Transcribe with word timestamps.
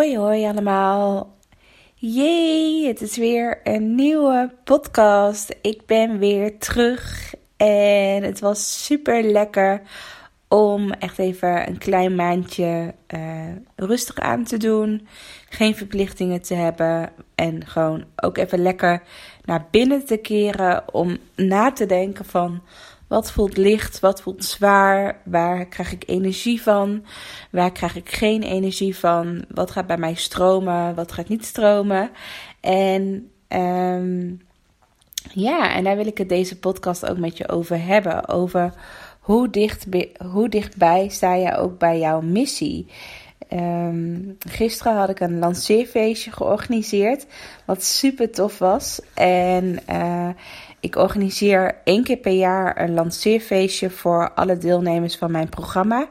Hoi 0.00 0.16
hoi 0.16 0.44
allemaal. 0.46 1.36
Jee, 1.94 2.86
het 2.86 3.00
is 3.00 3.16
weer 3.16 3.60
een 3.64 3.94
nieuwe 3.94 4.50
podcast. 4.64 5.56
Ik 5.62 5.86
ben 5.86 6.18
weer 6.18 6.58
terug 6.58 7.34
en 7.56 8.22
het 8.22 8.40
was 8.40 8.84
super 8.84 9.22
lekker 9.22 9.82
om 10.48 10.92
echt 10.92 11.18
even 11.18 11.68
een 11.68 11.78
klein 11.78 12.14
maandje 12.14 12.94
eh, 13.06 13.54
rustig 13.76 14.18
aan 14.18 14.44
te 14.44 14.56
doen. 14.56 15.06
Geen 15.48 15.74
verplichtingen 15.74 16.42
te 16.42 16.54
hebben. 16.54 17.10
En 17.34 17.66
gewoon 17.66 18.04
ook 18.16 18.38
even 18.38 18.62
lekker 18.62 19.02
naar 19.44 19.66
binnen 19.70 20.04
te 20.04 20.16
keren. 20.16 20.94
Om 20.94 21.18
na 21.36 21.72
te 21.72 21.86
denken 21.86 22.24
van 22.24 22.62
wat 23.10 23.32
voelt 23.32 23.56
licht, 23.56 24.00
wat 24.00 24.22
voelt 24.22 24.44
zwaar. 24.44 25.20
Waar 25.24 25.66
krijg 25.66 25.92
ik 25.92 26.02
energie 26.06 26.62
van? 26.62 27.04
Waar 27.50 27.72
krijg 27.72 27.96
ik 27.96 28.10
geen 28.10 28.42
energie 28.42 28.96
van? 28.96 29.44
Wat 29.48 29.70
gaat 29.70 29.86
bij 29.86 29.96
mij 29.96 30.14
stromen? 30.14 30.94
Wat 30.94 31.12
gaat 31.12 31.28
niet 31.28 31.44
stromen? 31.44 32.10
En 32.60 33.30
um, 33.48 34.40
ja, 35.32 35.74
en 35.74 35.84
daar 35.84 35.96
wil 35.96 36.06
ik 36.06 36.18
het 36.18 36.28
deze 36.28 36.58
podcast 36.58 37.08
ook 37.08 37.18
met 37.18 37.36
je 37.36 37.48
over 37.48 37.84
hebben. 37.84 38.28
Over 38.28 38.74
hoe, 39.20 39.50
dicht, 39.50 39.86
hoe 40.32 40.48
dichtbij 40.48 41.08
sta 41.08 41.34
je 41.34 41.56
ook 41.56 41.78
bij 41.78 41.98
jouw 41.98 42.20
missie? 42.20 42.86
Um, 43.52 44.36
gisteren 44.38 44.96
had 44.96 45.08
ik 45.08 45.20
een 45.20 45.38
lanceerfeestje 45.38 46.30
georganiseerd, 46.30 47.26
wat 47.64 47.84
super 47.84 48.30
tof 48.30 48.58
was. 48.58 49.00
En 49.14 49.78
uh, 49.90 50.28
ik 50.80 50.96
organiseer 50.96 51.80
één 51.84 52.04
keer 52.04 52.16
per 52.16 52.32
jaar 52.32 52.80
een 52.80 52.94
lanceerfeestje 52.94 53.90
voor 53.90 54.32
alle 54.34 54.58
deelnemers 54.58 55.16
van 55.16 55.30
mijn 55.30 55.48
programma. 55.48 56.08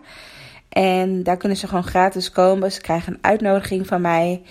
En 0.69 1.23
daar 1.23 1.37
kunnen 1.37 1.57
ze 1.57 1.67
gewoon 1.67 1.83
gratis 1.83 2.31
komen. 2.31 2.71
Ze 2.71 2.81
krijgen 2.81 3.13
een 3.13 3.19
uitnodiging 3.21 3.87
van 3.87 4.01
mij. 4.01 4.41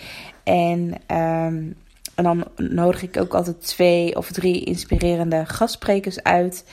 En, 0.45 0.95
um, 1.17 1.77
en 2.15 2.25
dan 2.25 2.45
nodig 2.57 3.03
ik 3.03 3.17
ook 3.17 3.35
altijd 3.35 3.67
twee 3.67 4.17
of 4.17 4.33
drie 4.33 4.65
inspirerende 4.65 5.47
gastsprekers 5.47 6.23
uit. 6.23 6.65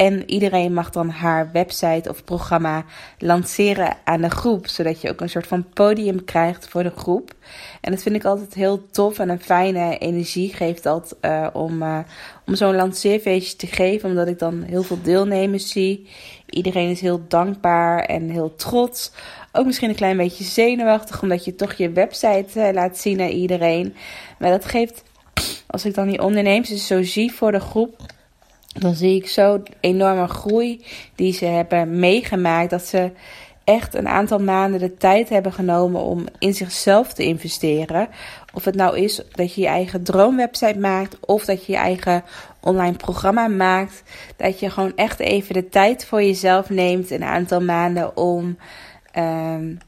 En 0.00 0.30
iedereen 0.30 0.72
mag 0.74 0.90
dan 0.90 1.08
haar 1.10 1.52
website 1.52 2.08
of 2.08 2.24
programma 2.24 2.84
lanceren 3.18 3.96
aan 4.04 4.20
de 4.20 4.30
groep. 4.30 4.66
Zodat 4.66 5.00
je 5.00 5.10
ook 5.10 5.20
een 5.20 5.28
soort 5.28 5.46
van 5.46 5.68
podium 5.74 6.24
krijgt 6.24 6.68
voor 6.68 6.82
de 6.82 6.92
groep. 6.96 7.34
En 7.80 7.90
dat 7.90 8.02
vind 8.02 8.14
ik 8.14 8.24
altijd 8.24 8.54
heel 8.54 8.86
tof 8.90 9.18
en 9.18 9.28
een 9.28 9.40
fijne 9.40 9.98
energie 9.98 10.54
geeft 10.54 10.82
dat 10.82 11.16
uh, 11.22 11.46
om, 11.52 11.82
uh, 11.82 11.98
om 12.46 12.54
zo'n 12.54 12.74
lanceerfeestje 12.74 13.56
te 13.56 13.66
geven. 13.66 14.08
Omdat 14.08 14.28
ik 14.28 14.38
dan 14.38 14.62
heel 14.62 14.82
veel 14.82 15.02
deelnemers 15.02 15.70
zie. 15.70 16.08
Iedereen 16.46 16.90
is 16.90 17.00
heel 17.00 17.24
dankbaar 17.28 18.04
en 18.04 18.28
heel 18.28 18.54
trots. 18.54 19.12
Ook 19.52 19.66
misschien 19.66 19.88
een 19.88 19.94
klein 19.94 20.16
beetje 20.16 20.44
zenuwachtig, 20.44 21.22
omdat 21.22 21.44
je 21.44 21.54
toch 21.54 21.72
je 21.72 21.90
website 21.90 22.48
uh, 22.56 22.68
laat 22.72 22.98
zien 22.98 23.20
aan 23.20 23.28
iedereen. 23.28 23.94
Maar 24.38 24.50
dat 24.50 24.64
geeft, 24.64 25.02
als 25.66 25.84
ik 25.84 25.94
dan 25.94 26.08
die 26.08 26.22
ondernemers 26.22 26.86
zo 26.86 27.02
zie 27.02 27.32
voor 27.32 27.52
de 27.52 27.60
groep 27.60 28.18
dan 28.80 28.94
zie 28.94 29.16
ik 29.16 29.28
zo 29.28 29.62
enorme 29.80 30.26
groei 30.26 30.84
die 31.14 31.32
ze 31.32 31.44
hebben 31.44 31.98
meegemaakt. 31.98 32.70
Dat 32.70 32.86
ze 32.86 33.10
echt 33.64 33.94
een 33.94 34.08
aantal 34.08 34.38
maanden 34.38 34.80
de 34.80 34.96
tijd 34.96 35.28
hebben 35.28 35.52
genomen 35.52 36.00
om 36.00 36.24
in 36.38 36.54
zichzelf 36.54 37.12
te 37.12 37.24
investeren. 37.24 38.08
Of 38.54 38.64
het 38.64 38.74
nou 38.74 38.98
is 38.98 39.22
dat 39.32 39.54
je 39.54 39.60
je 39.60 39.66
eigen 39.66 40.02
droomwebsite 40.02 40.78
maakt 40.78 41.16
of 41.20 41.44
dat 41.44 41.66
je 41.66 41.72
je 41.72 41.78
eigen 41.78 42.24
online 42.60 42.96
programma 42.96 43.48
maakt. 43.48 44.02
Dat 44.36 44.60
je 44.60 44.70
gewoon 44.70 44.96
echt 44.96 45.18
even 45.18 45.54
de 45.54 45.68
tijd 45.68 46.06
voor 46.06 46.22
jezelf 46.22 46.70
neemt, 46.70 47.10
een 47.10 47.24
aantal 47.24 47.60
maanden 47.60 48.16
om. 48.16 48.58
Um, 49.18 49.78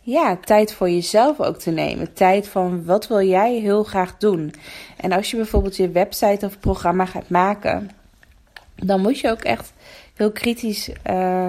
ja, 0.00 0.36
tijd 0.36 0.72
voor 0.72 0.90
jezelf 0.90 1.40
ook 1.40 1.58
te 1.58 1.70
nemen. 1.70 2.12
Tijd 2.12 2.48
van 2.48 2.84
wat 2.84 3.08
wil 3.08 3.22
jij 3.22 3.54
heel 3.54 3.84
graag 3.84 4.16
doen. 4.16 4.54
En 4.96 5.12
als 5.12 5.30
je 5.30 5.36
bijvoorbeeld 5.36 5.76
je 5.76 5.90
website 5.90 6.46
of 6.46 6.60
programma 6.60 7.06
gaat 7.06 7.28
maken 7.28 7.90
dan 8.76 9.00
moet 9.00 9.18
je 9.18 9.30
ook 9.30 9.42
echt 9.42 9.72
heel 10.14 10.32
kritisch 10.32 10.88
uh, 10.88 11.48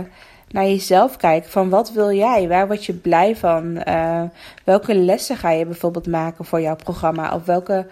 naar 0.49 0.65
jezelf 0.65 1.17
kijken. 1.17 1.49
Van 1.49 1.69
wat 1.69 1.91
wil 1.91 2.11
jij? 2.11 2.47
Waar 2.47 2.67
word 2.67 2.85
je 2.85 2.93
blij 2.93 3.35
van? 3.35 3.83
Uh, 3.87 4.23
welke 4.63 4.95
lessen 4.95 5.37
ga 5.37 5.51
je 5.51 5.65
bijvoorbeeld 5.65 6.07
maken 6.07 6.45
voor 6.45 6.61
jouw 6.61 6.75
programma? 6.75 7.35
Of 7.35 7.45
welke 7.45 7.87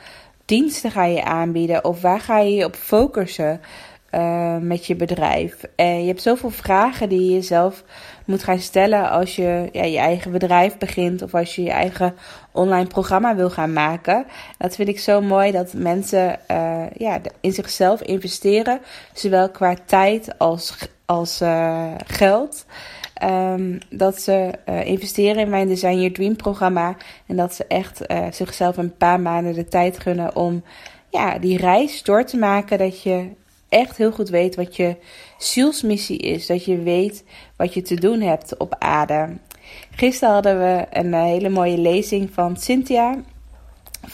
diensten 0.46 0.92
ga 0.92 1.06
je 1.06 1.24
aanbieden? 1.24 1.86
Of 1.86 2.02
waar 2.02 2.20
ga 2.20 2.40
je 2.40 2.56
je 2.56 2.66
op 2.66 2.76
focussen? 2.76 3.62
Uh, 4.12 4.58
met 4.58 4.86
je 4.86 4.96
bedrijf. 4.96 5.64
En 5.76 6.02
je 6.02 6.08
hebt 6.08 6.22
zoveel 6.22 6.50
vragen 6.50 7.10
die 7.10 7.26
je 7.26 7.34
jezelf 7.34 7.84
moet 8.32 8.44
gaan 8.44 8.60
stellen 8.60 9.10
als 9.10 9.36
je 9.36 9.70
ja, 9.72 9.84
je 9.84 9.98
eigen 9.98 10.32
bedrijf 10.32 10.78
begint 10.78 11.22
of 11.22 11.36
als 11.36 11.56
je 11.56 11.64
je 11.64 11.72
eigen 11.72 12.16
online 12.52 12.88
programma 12.88 13.36
wil 13.36 13.50
gaan 13.50 13.74
maken. 13.74 14.26
Dat 14.58 14.76
vind 14.76 14.88
ik 14.88 15.00
zo 15.00 15.22
mooi 15.22 15.52
dat 15.52 15.74
mensen 15.74 16.40
uh, 16.52 16.84
ja, 16.98 17.20
in 17.42 17.52
zichzelf 17.52 18.02
investeren, 18.02 18.80
zowel 19.14 19.50
qua 19.50 19.76
tijd 19.86 20.38
als, 20.38 20.78
als 21.06 21.42
uh, 21.42 21.92
geld. 22.06 22.66
Um, 23.24 23.78
dat 23.90 24.22
ze 24.22 24.52
uh, 24.70 24.86
investeren 24.86 25.42
in 25.42 25.50
mijn 25.50 25.68
Design 25.68 25.96
Your 25.96 26.12
Dream 26.14 26.36
programma. 26.36 26.96
En 27.28 27.36
dat 27.36 27.54
ze 27.54 27.66
echt 27.68 28.02
zichzelf 28.32 28.78
een 28.78 28.98
paar 28.98 29.20
maanden 29.20 29.54
de 29.54 29.68
tijd 29.68 30.00
gunnen 30.00 30.36
om 30.36 30.64
ja, 31.10 31.40
die 31.40 31.58
reis 31.58 32.04
door 32.04 32.26
te 32.26 32.38
maken. 32.38 32.78
Dat 32.78 33.02
je 33.02 33.30
echt 33.72 33.98
heel 33.98 34.12
goed 34.12 34.30
weet 34.30 34.56
wat 34.56 34.76
je 34.76 34.96
zielsmissie 35.38 36.18
is. 36.18 36.46
Dat 36.46 36.66
je 36.66 36.78
weet 36.78 37.24
wat 37.56 37.74
je 37.74 37.82
te 37.82 37.96
doen 37.96 38.22
hebt 38.22 38.58
op 38.58 38.76
aarde. 38.80 39.30
Gisteren 39.96 40.34
hadden 40.34 40.60
we 40.60 40.86
een 40.90 41.14
eh, 41.14 41.24
hele 41.24 41.50
mooie 41.50 41.78
lezing 41.78 42.30
van 42.34 42.58
Cynthia 42.58 43.18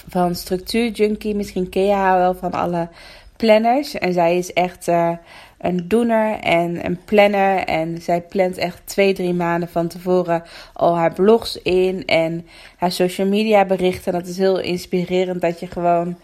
van 0.10 0.36
Structuur 0.36 0.92
Junkie. 0.92 1.36
Misschien 1.36 1.70
ken 1.70 1.86
je 1.86 1.94
haar 1.94 2.18
wel 2.18 2.34
van 2.34 2.52
alle 2.52 2.90
planners. 3.36 3.94
En 3.94 4.14
zij 4.14 4.38
is 4.38 4.54
echt 4.54 4.88
uh, 4.88 5.12
een 5.58 5.88
doener 5.88 6.40
en 6.40 6.86
een 6.86 7.00
planner. 7.06 7.58
En 7.58 8.02
zij 8.02 8.22
plant 8.22 8.58
echt 8.58 8.82
twee, 8.86 9.14
drie 9.14 9.34
maanden 9.34 9.70
van 9.70 9.88
tevoren 9.88 10.44
al 10.74 10.96
haar 10.98 11.14
blogs 11.14 11.62
in 11.62 12.06
en 12.06 12.48
haar 12.78 12.92
social 12.92 13.28
media 13.28 13.66
berichten. 13.66 14.14
Dat 14.14 14.28
is 14.28 14.38
heel 14.38 14.60
inspirerend 14.60 15.42
dat 15.42 15.60
je 15.60 15.68
gewoon. 15.68 16.18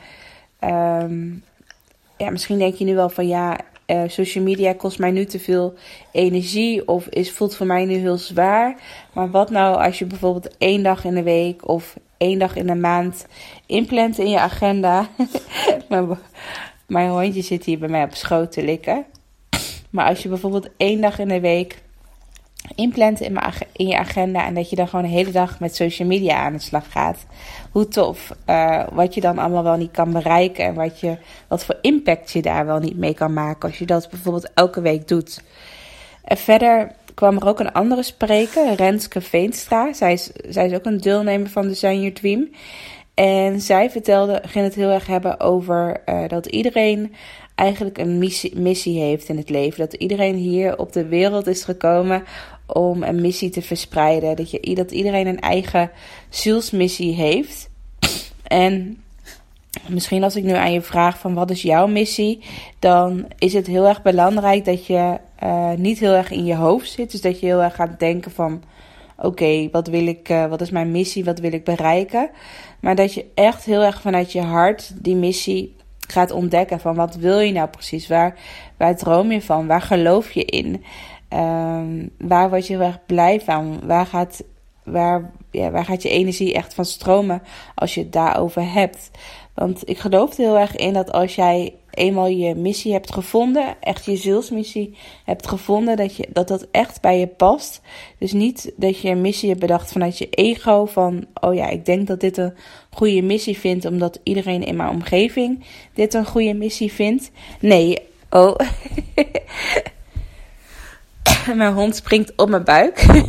Um, 0.64 1.44
ja, 2.24 2.30
misschien 2.30 2.58
denk 2.58 2.76
je 2.76 2.86
nu 2.86 2.96
wel 2.96 3.10
van 3.10 3.28
ja, 3.28 3.60
uh, 3.88 4.02
social 4.08 4.44
media 4.44 4.74
kost 4.74 5.00
mij 5.00 5.12
nu 5.12 5.26
te 5.26 5.40
veel 5.40 5.74
energie 6.12 6.88
of 6.88 7.08
is, 7.08 7.32
voelt 7.32 7.56
voor 7.56 7.66
mij 7.66 7.86
nu 7.86 7.96
heel 7.96 8.18
zwaar. 8.18 8.82
Maar 9.14 9.32
wat 9.32 9.50
nou 9.50 9.84
als 9.84 10.00
je 10.00 10.06
bijvoorbeeld 10.06 10.58
één 10.58 10.84
dag 10.84 11.04
in 11.04 11.14
de 11.14 11.24
week 11.24 11.68
of 11.68 11.96
één 12.18 12.40
dag 12.40 12.56
in 12.56 12.68
de 12.68 12.76
maand 12.76 13.28
inplant 13.66 14.18
in 14.18 14.30
je 14.30 14.40
agenda. 14.40 15.08
mijn, 15.90 16.18
mijn 16.88 17.10
hondje 17.10 17.42
zit 17.42 17.64
hier 17.64 17.80
bij 17.80 17.90
mij 17.90 18.04
op 18.04 18.14
schoot 18.14 18.52
te 18.52 18.64
likken. 18.64 19.06
Maar 19.90 20.08
als 20.08 20.24
je 20.24 20.30
bijvoorbeeld 20.30 20.69
één 20.78 21.02
dag 21.02 21.19
in 21.19 21.28
de 21.28 21.40
week 21.40 21.82
inplant 22.75 23.21
in, 23.21 23.39
je 23.74 23.98
agenda 23.98 24.45
en 24.45 24.54
dat 24.54 24.69
je 24.69 24.75
dan 24.75 24.88
gewoon 24.88 25.06
de 25.06 25.12
hele 25.12 25.31
dag 25.31 25.60
met 25.60 25.75
social 25.75 26.07
media 26.07 26.36
aan 26.36 26.54
de 26.54 26.60
slag 26.60 26.92
gaat. 26.92 27.25
Hoe 27.71 27.88
tof. 27.88 28.31
Uh, 28.50 28.83
wat 28.92 29.13
je 29.13 29.21
dan 29.21 29.38
allemaal 29.38 29.63
wel 29.63 29.77
niet 29.77 29.92
kan 29.92 30.12
bereiken 30.12 30.65
en 30.65 30.74
wat, 30.74 31.00
je, 31.00 31.18
wat 31.48 31.65
voor 31.65 31.77
impact 31.81 32.31
je 32.31 32.42
daar 32.42 32.65
wel 32.65 32.80
niet 32.80 32.98
mee 32.98 33.13
kan 33.13 33.33
maken 33.33 33.69
als 33.69 33.80
je 33.80 33.86
dat 33.86 34.10
bijvoorbeeld 34.10 34.51
elke 34.54 34.81
week 34.81 35.07
doet. 35.07 35.44
En 36.24 36.38
verder 36.38 36.92
kwam 37.13 37.38
er 37.38 37.48
ook 37.48 37.60
een 37.60 37.71
andere 37.71 38.04
spreker, 38.04 38.74
Renske 38.75 39.21
Veenstra. 39.21 39.94
Zij 39.94 40.13
is, 40.13 40.31
zij 40.50 40.66
is 40.66 40.74
ook 40.74 40.86
een 40.86 41.01
deelnemer 41.01 41.50
van 41.50 41.68
Design 41.68 41.95
Your 41.95 42.13
Dream. 42.13 42.50
En 43.13 43.62
zij 43.62 43.89
vertelde, 43.89 44.42
ging 44.45 44.66
het 44.66 44.75
heel 44.75 44.89
erg 44.89 45.07
hebben 45.07 45.39
over 45.39 46.01
uh, 46.06 46.27
dat 46.27 46.45
iedereen 46.45 47.13
eigenlijk 47.56 47.98
een 47.98 48.18
missie, 48.18 48.60
missie 48.60 49.00
heeft 49.00 49.30
in 49.30 49.38
het 49.38 49.50
leven. 49.50 49.80
Dat 49.80 49.94
iedereen 49.94 50.36
hier 50.36 50.78
op 50.78 50.94
de 50.94 51.06
wereld 51.06 51.48
is 51.48 51.64
gekomen 51.64 52.24
om 52.66 53.04
een 53.04 53.22
missie 53.22 53.50
te 53.50 53.62
verspreiden. 53.62 54.36
Dat, 54.36 54.52
je, 54.52 54.76
dat 54.76 54.92
iedereen 54.92 55.28
een 55.28 55.40
eigen 55.40 55.92
zielsmissie 56.30 57.14
heeft. 57.14 57.70
En 58.44 59.04
misschien 59.88 60.24
als 60.24 60.36
ik 60.36 60.44
nu 60.44 60.54
aan 60.54 60.72
je 60.72 60.82
vraag 60.82 61.20
van 61.20 61.34
wat 61.34 61.52
is 61.52 61.62
jouw 61.62 61.88
missie, 61.88 62.44
dan 62.80 63.26
is 63.38 63.54
het 63.54 63.68
heel 63.68 63.88
erg 63.88 64.02
belangrijk 64.02 64.66
dat 64.66 64.86
je 64.86 65.18
eh, 65.36 65.74
niet 65.74 66.00
heel 66.00 66.14
erg 66.14 66.32
in 66.32 66.46
je 66.46 66.56
hoofd 66.56 66.90
zit. 66.90 67.12
Dus 67.12 67.22
dat 67.22 67.40
je 67.40 67.46
heel 67.46 67.62
erg 67.62 67.76
gaat 67.76 68.00
denken 68.00 68.32
van... 68.32 68.64
Oké, 69.18 69.70
wat 69.72 69.88
wil 69.88 70.08
ik, 70.08 70.30
uh, 70.30 70.46
wat 70.46 70.62
is 70.62 70.70
mijn 70.70 70.92
missie, 70.92 71.24
wat 71.24 71.40
wil 71.40 71.54
ik 71.54 71.64
bereiken? 71.64 72.30
Maar 72.80 72.96
dat 72.96 73.14
je 73.14 73.26
echt 73.34 73.66
heel 73.66 73.82
erg 73.82 74.02
vanuit 74.02 74.32
je 74.32 74.42
hart 74.42 75.04
die 75.04 75.16
missie 75.16 75.76
gaat 76.08 76.32
ontdekken. 76.32 76.80
Van 76.80 76.96
wat 76.96 77.16
wil 77.16 77.40
je 77.40 77.52
nou 77.52 77.70
precies? 77.70 78.08
Waar, 78.08 78.36
waar 78.78 78.98
droom 78.98 79.32
je 79.32 79.42
van? 79.42 79.68
Waar 79.68 79.82
geloof 79.82 80.32
je 80.32 80.46
in? 80.46 80.84
Um, 81.30 82.10
waar 82.18 82.50
word 82.50 82.68
je 82.68 82.74
heel 82.74 82.86
erg 82.86 83.06
blij 83.06 83.42
van? 83.42 83.80
Waar 83.84 84.06
gaat, 84.06 84.44
waar, 84.84 85.32
ja, 85.52 85.72
waar 85.72 85.86
gaat 85.86 86.02
je 86.02 86.10
energie 86.10 86.54
echt 86.54 86.74
van 86.74 86.86
stromen 86.86 87.42
als 87.76 87.94
je 87.94 88.02
het 88.02 88.12
daarover 88.12 88.74
hebt? 88.74 89.12
Want 89.54 89.90
ik 89.90 89.98
geloof 89.98 90.32
er 90.32 90.44
heel 90.44 90.58
erg 90.58 90.76
in 90.76 90.94
dat 90.94 91.12
als 91.12 91.36
jij 91.36 91.74
eenmaal 91.94 92.28
je 92.28 92.56
missie 92.56 92.92
hebt 92.92 93.13
gevonden, 93.13 93.75
echt 93.80 94.06
je 94.06 94.16
zielsmissie 94.16 94.98
hebt 95.25 95.48
gevonden, 95.48 95.98
dat, 95.98 96.16
je, 96.16 96.28
dat 96.34 96.48
dat 96.48 96.68
echt 96.72 97.01
bij 97.01 97.19
je 97.19 97.28
past. 97.28 97.81
Dus 98.18 98.31
niet 98.31 98.72
dat 98.75 99.00
je 99.00 99.10
een 99.10 99.22
missie 99.22 99.50
hebt 99.50 99.62
bedacht 99.62 99.92
vanuit 99.92 100.18
je 100.18 100.30
ego, 100.30 100.86
van 100.86 101.25
oh 101.34 101.54
ja, 101.54 101.69
ik 101.69 101.86
denk 101.86 102.07
dat 102.07 102.19
dit 102.19 102.38
een 102.38 102.54
goede 102.90 103.22
missie 103.22 103.57
vindt, 103.57 103.86
omdat 103.86 104.19
iedereen 104.24 104.63
in 104.63 104.75
mijn 104.75 104.90
omgeving 104.90 105.63
dit 105.94 106.13
een 106.13 106.25
goede 106.25 106.54
missie 106.54 106.92
vindt. 106.92 107.31
Nee, 107.60 108.00
oh. 108.30 108.56
mijn 111.56 111.74
hond 111.74 111.95
springt 111.95 112.34
op 112.36 112.50
mijn 112.50 112.63
buik. 112.63 113.06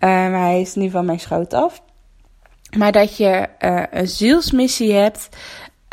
maar 0.00 0.40
hij 0.40 0.60
is 0.60 0.74
nu 0.74 0.90
van 0.90 1.04
mijn 1.04 1.20
schoot 1.20 1.52
af. 1.52 1.82
Maar 2.76 2.92
dat 2.92 3.16
je 3.16 3.48
uh, 3.60 3.82
een 3.90 4.08
zielsmissie 4.08 4.92
hebt. 4.92 5.28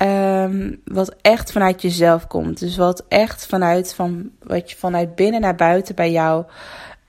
Um, 0.03 0.81
wat 0.85 1.15
echt 1.21 1.51
vanuit 1.51 1.81
jezelf 1.81 2.27
komt. 2.27 2.59
Dus 2.59 2.77
wat 2.77 3.05
echt 3.07 3.45
vanuit, 3.45 3.93
van, 3.93 4.29
wat 4.43 4.69
je 4.69 4.75
vanuit 4.75 5.15
binnen 5.15 5.41
naar 5.41 5.55
buiten 5.55 5.95
bij 5.95 6.11
jou 6.11 6.45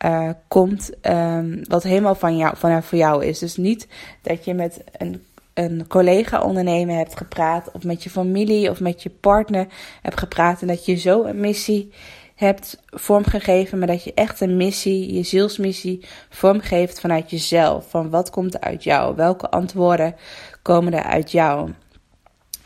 uh, 0.04 0.30
komt. 0.48 0.90
Um, 1.02 1.60
wat 1.68 1.82
helemaal 1.82 2.14
van 2.14 2.36
jou, 2.36 2.56
van 2.56 2.82
voor 2.82 2.98
jou 2.98 3.24
is. 3.24 3.38
Dus 3.38 3.56
niet 3.56 3.88
dat 4.22 4.44
je 4.44 4.54
met 4.54 4.84
een, 4.96 5.24
een 5.54 5.84
collega 5.88 6.42
ondernemer 6.42 6.96
hebt 6.96 7.16
gepraat. 7.16 7.70
Of 7.72 7.84
met 7.84 8.02
je 8.02 8.10
familie 8.10 8.70
of 8.70 8.80
met 8.80 9.02
je 9.02 9.10
partner 9.10 9.66
hebt 10.02 10.18
gepraat. 10.18 10.60
En 10.60 10.66
dat 10.66 10.84
je 10.84 10.94
zo 10.94 11.24
een 11.24 11.40
missie 11.40 11.92
hebt 12.34 12.82
vormgegeven, 12.86 13.78
maar 13.78 13.86
dat 13.86 14.04
je 14.04 14.14
echt 14.14 14.40
een 14.40 14.56
missie, 14.56 15.14
je 15.14 15.22
zielsmissie, 15.22 16.04
vormgeeft 16.30 17.00
vanuit 17.00 17.30
jezelf. 17.30 17.90
Van 17.90 18.10
wat 18.10 18.30
komt 18.30 18.54
er 18.54 18.60
uit 18.60 18.84
jou? 18.84 19.16
Welke 19.16 19.50
antwoorden 19.50 20.14
komen 20.62 20.94
er 20.94 21.04
uit 21.04 21.30
jou? 21.30 21.70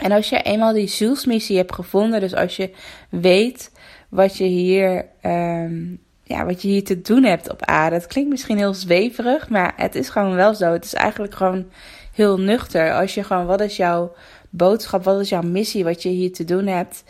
En 0.00 0.12
als 0.12 0.28
je 0.28 0.42
eenmaal 0.42 0.72
die 0.72 0.88
zielsmissie 0.88 1.56
hebt 1.56 1.74
gevonden, 1.74 2.20
dus 2.20 2.34
als 2.34 2.56
je 2.56 2.70
weet 3.08 3.70
wat 4.08 4.36
je 4.36 4.44
hier, 4.44 5.06
um, 5.22 6.00
ja, 6.22 6.44
wat 6.44 6.62
je 6.62 6.68
hier 6.68 6.84
te 6.84 7.00
doen 7.00 7.24
hebt 7.24 7.50
op 7.50 7.64
aarde. 7.64 7.96
Het 7.96 8.06
klinkt 8.06 8.30
misschien 8.30 8.56
heel 8.56 8.74
zweverig, 8.74 9.48
maar 9.48 9.72
het 9.76 9.94
is 9.94 10.08
gewoon 10.08 10.34
wel 10.34 10.54
zo. 10.54 10.72
Het 10.72 10.84
is 10.84 10.94
eigenlijk 10.94 11.34
gewoon 11.34 11.66
heel 12.12 12.38
nuchter. 12.38 12.94
Als 12.94 13.14
je 13.14 13.24
gewoon, 13.24 13.46
wat 13.46 13.60
is 13.60 13.76
jouw 13.76 14.12
boodschap? 14.50 15.04
Wat 15.04 15.20
is 15.20 15.28
jouw 15.28 15.42
missie? 15.42 15.84
Wat 15.84 16.02
je 16.02 16.08
hier 16.08 16.32
te 16.32 16.44
doen 16.44 16.66
hebt? 16.66 17.04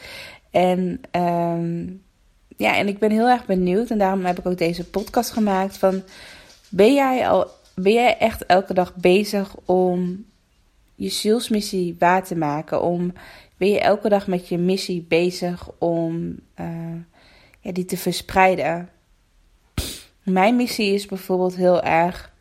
En 0.50 1.00
um, 1.12 2.02
ja, 2.56 2.76
en 2.76 2.88
ik 2.88 2.98
ben 2.98 3.10
heel 3.10 3.28
erg 3.28 3.46
benieuwd. 3.46 3.90
En 3.90 3.98
daarom 3.98 4.24
heb 4.24 4.38
ik 4.38 4.46
ook 4.46 4.58
deze 4.58 4.84
podcast 4.84 5.30
gemaakt. 5.30 5.78
Van, 5.78 6.02
ben 6.68 6.94
jij, 6.94 7.28
al, 7.28 7.46
ben 7.74 7.92
jij 7.92 8.18
echt 8.18 8.46
elke 8.46 8.74
dag 8.74 8.94
bezig 8.94 9.54
om 9.64 10.24
je 11.00 11.08
zielsmissie 11.08 11.96
waar 11.98 12.24
te 12.24 12.36
maken? 12.36 12.82
Om, 12.82 13.12
ben 13.56 13.68
je 13.68 13.80
elke 13.80 14.08
dag 14.08 14.26
met 14.26 14.48
je 14.48 14.58
missie 14.58 15.04
bezig 15.08 15.70
om 15.78 16.38
uh, 16.60 16.66
ja, 17.60 17.72
die 17.72 17.84
te 17.84 17.96
verspreiden? 17.96 18.88
Mijn 20.22 20.56
missie 20.56 20.94
is 20.94 21.06
bijvoorbeeld 21.06 21.56
heel 21.56 21.82
erg 21.82 22.32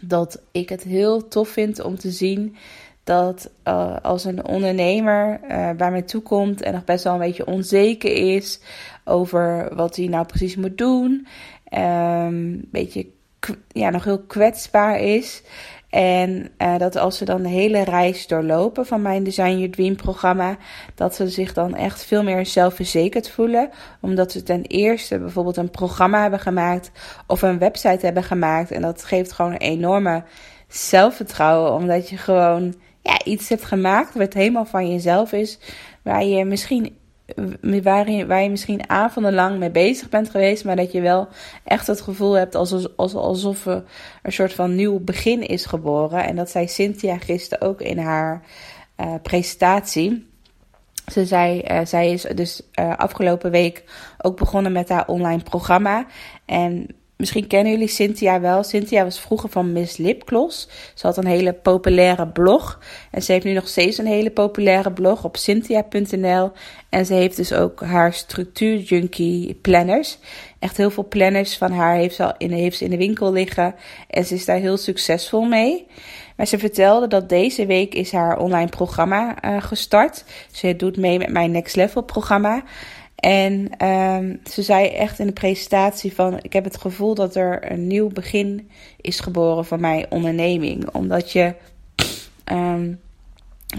dat 0.00 0.40
ik 0.50 0.68
het 0.68 0.82
heel 0.82 1.28
tof 1.28 1.48
vind 1.48 1.80
om 1.80 1.98
te 1.98 2.10
zien 2.10 2.56
dat 3.04 3.50
uh, 3.68 3.96
als 4.02 4.24
een 4.24 4.44
ondernemer 4.44 5.40
uh, 5.42 5.70
bij 5.70 5.90
mij 5.90 6.02
toekomt 6.02 6.62
en 6.62 6.72
nog 6.72 6.84
best 6.84 7.04
wel 7.04 7.12
een 7.12 7.18
beetje 7.18 7.46
onzeker 7.46 8.34
is 8.34 8.60
over 9.04 9.74
wat 9.74 9.96
hij 9.96 10.06
nou 10.06 10.26
precies 10.26 10.56
moet 10.56 10.78
doen, 10.78 11.26
een 11.68 12.68
beetje 12.70 13.06
ja, 13.68 13.90
nog 13.90 14.04
heel 14.04 14.22
kwetsbaar 14.22 15.00
is. 15.00 15.42
En 15.90 16.50
uh, 16.58 16.78
dat 16.78 16.96
als 16.96 17.18
ze 17.18 17.24
dan 17.24 17.42
de 17.42 17.48
hele 17.48 17.84
reis 17.84 18.26
doorlopen 18.26 18.86
van 18.86 19.02
mijn 19.02 19.24
Design 19.24 19.56
Your 19.56 19.70
Dream 19.70 19.96
programma, 19.96 20.56
dat 20.94 21.14
ze 21.14 21.28
zich 21.28 21.52
dan 21.52 21.74
echt 21.74 22.04
veel 22.04 22.22
meer 22.22 22.46
zelfverzekerd 22.46 23.30
voelen. 23.30 23.70
Omdat 24.00 24.32
ze 24.32 24.42
ten 24.42 24.62
eerste 24.62 25.18
bijvoorbeeld 25.18 25.56
een 25.56 25.70
programma 25.70 26.20
hebben 26.20 26.40
gemaakt 26.40 26.90
of 27.26 27.42
een 27.42 27.58
website 27.58 28.04
hebben 28.04 28.22
gemaakt. 28.22 28.70
En 28.70 28.82
dat 28.82 29.04
geeft 29.04 29.32
gewoon 29.32 29.52
een 29.52 29.58
enorme 29.58 30.22
zelfvertrouwen, 30.68 31.72
omdat 31.72 32.08
je 32.08 32.16
gewoon 32.16 32.74
ja, 33.02 33.24
iets 33.24 33.48
hebt 33.48 33.64
gemaakt 33.64 34.14
wat 34.14 34.32
helemaal 34.32 34.64
van 34.66 34.90
jezelf 34.90 35.32
is. 35.32 35.58
Waar 36.02 36.24
je 36.24 36.44
misschien, 36.44 36.96
waar 37.82 38.10
je, 38.10 38.26
waar 38.26 38.42
je 38.42 38.50
misschien 38.50 38.88
avonden 38.88 39.34
lang 39.34 39.58
mee 39.58 39.70
bezig 39.70 40.08
bent 40.08 40.30
geweest. 40.30 40.64
Maar 40.64 40.76
dat 40.76 40.92
je 40.92 41.00
wel 41.00 41.28
echt 41.64 41.86
het 41.86 42.00
gevoel 42.00 42.32
hebt 42.32 42.54
alsof, 42.54 42.86
alsof 42.96 43.66
er 43.66 43.84
een 44.22 44.32
soort 44.32 44.52
van 44.52 44.74
nieuw 44.74 44.98
begin 45.00 45.46
is 45.46 45.66
geboren. 45.66 46.24
En 46.24 46.36
dat 46.36 46.50
zei 46.50 46.68
Cynthia 46.68 47.18
gisteren 47.18 47.68
ook 47.68 47.80
in 47.80 47.98
haar 47.98 48.42
uh, 49.00 49.14
presentatie. 49.22 50.28
Ze 51.06 51.26
zei, 51.26 51.62
uh, 51.70 51.80
zij 51.84 52.12
is 52.12 52.22
dus 52.22 52.62
uh, 52.80 52.96
afgelopen 52.96 53.50
week 53.50 53.84
ook 54.18 54.36
begonnen 54.36 54.72
met 54.72 54.88
haar 54.88 55.06
online 55.06 55.42
programma. 55.42 56.06
En 56.44 56.99
Misschien 57.20 57.46
kennen 57.46 57.72
jullie 57.72 57.88
Cynthia 57.88 58.40
wel. 58.40 58.62
Cynthia 58.62 59.04
was 59.04 59.20
vroeger 59.20 59.48
van 59.48 59.72
Miss 59.72 59.96
Lipgloss. 59.96 60.68
Ze 60.94 61.06
had 61.06 61.16
een 61.16 61.26
hele 61.26 61.52
populaire 61.52 62.26
blog. 62.26 62.78
En 63.10 63.22
ze 63.22 63.32
heeft 63.32 63.44
nu 63.44 63.52
nog 63.52 63.68
steeds 63.68 63.98
een 63.98 64.06
hele 64.06 64.30
populaire 64.30 64.92
blog 64.92 65.24
op 65.24 65.36
cynthia.nl. 65.36 66.52
En 66.88 67.06
ze 67.06 67.14
heeft 67.14 67.36
dus 67.36 67.52
ook 67.52 67.80
haar 67.80 68.12
structuur 68.12 68.78
junkie 68.78 69.54
planners. 69.54 70.18
Echt 70.58 70.76
heel 70.76 70.90
veel 70.90 71.08
planners 71.08 71.56
van 71.56 71.72
haar 71.72 71.94
heeft 71.94 72.14
ze, 72.14 72.24
al 72.24 72.34
in, 72.38 72.50
heeft 72.50 72.78
ze 72.78 72.84
in 72.84 72.90
de 72.90 72.96
winkel 72.96 73.32
liggen. 73.32 73.74
En 74.08 74.24
ze 74.24 74.34
is 74.34 74.44
daar 74.44 74.58
heel 74.58 74.76
succesvol 74.76 75.42
mee. 75.42 75.86
Maar 76.36 76.46
ze 76.46 76.58
vertelde 76.58 77.06
dat 77.06 77.28
deze 77.28 77.66
week 77.66 77.94
is 77.94 78.12
haar 78.12 78.38
online 78.38 78.68
programma 78.68 79.44
uh, 79.44 79.62
gestart. 79.62 80.24
Ze 80.52 80.76
doet 80.76 80.96
mee 80.96 81.18
met 81.18 81.28
mijn 81.28 81.50
Next 81.50 81.76
Level 81.76 82.02
programma. 82.02 82.62
En 83.20 83.86
um, 83.86 84.40
ze 84.50 84.62
zei 84.62 84.88
echt 84.88 85.18
in 85.18 85.26
de 85.26 85.32
presentatie 85.32 86.14
van... 86.14 86.38
ik 86.42 86.52
heb 86.52 86.64
het 86.64 86.76
gevoel 86.76 87.14
dat 87.14 87.34
er 87.34 87.72
een 87.72 87.86
nieuw 87.86 88.08
begin 88.08 88.70
is 89.00 89.20
geboren 89.20 89.64
van 89.64 89.80
mijn 89.80 90.06
onderneming. 90.08 90.88
Omdat 90.92 91.32
je, 91.32 91.54
um, 92.52 93.00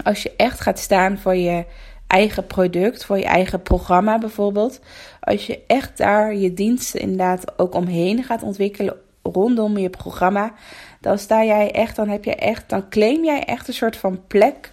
als 0.02 0.22
je 0.22 0.32
echt 0.36 0.60
gaat 0.60 0.78
staan 0.78 1.18
voor 1.18 1.34
je 1.34 1.64
eigen 2.06 2.46
product, 2.46 3.04
voor 3.04 3.18
je 3.18 3.24
eigen 3.24 3.62
programma 3.62 4.18
bijvoorbeeld... 4.18 4.80
als 5.20 5.46
je 5.46 5.60
echt 5.66 5.98
daar 5.98 6.34
je 6.34 6.54
diensten 6.54 7.00
inderdaad 7.00 7.58
ook 7.58 7.74
omheen 7.74 8.24
gaat 8.24 8.42
ontwikkelen 8.42 8.96
rondom 9.22 9.78
je 9.78 9.90
programma... 9.90 10.54
dan 11.00 11.18
sta 11.18 11.44
jij 11.44 11.70
echt, 11.70 11.96
dan 11.96 12.08
heb 12.08 12.24
je 12.24 12.34
echt, 12.34 12.68
dan 12.68 12.88
claim 12.88 13.24
jij 13.24 13.44
echt 13.44 13.68
een 13.68 13.74
soort 13.74 13.96
van 13.96 14.26
plek 14.26 14.72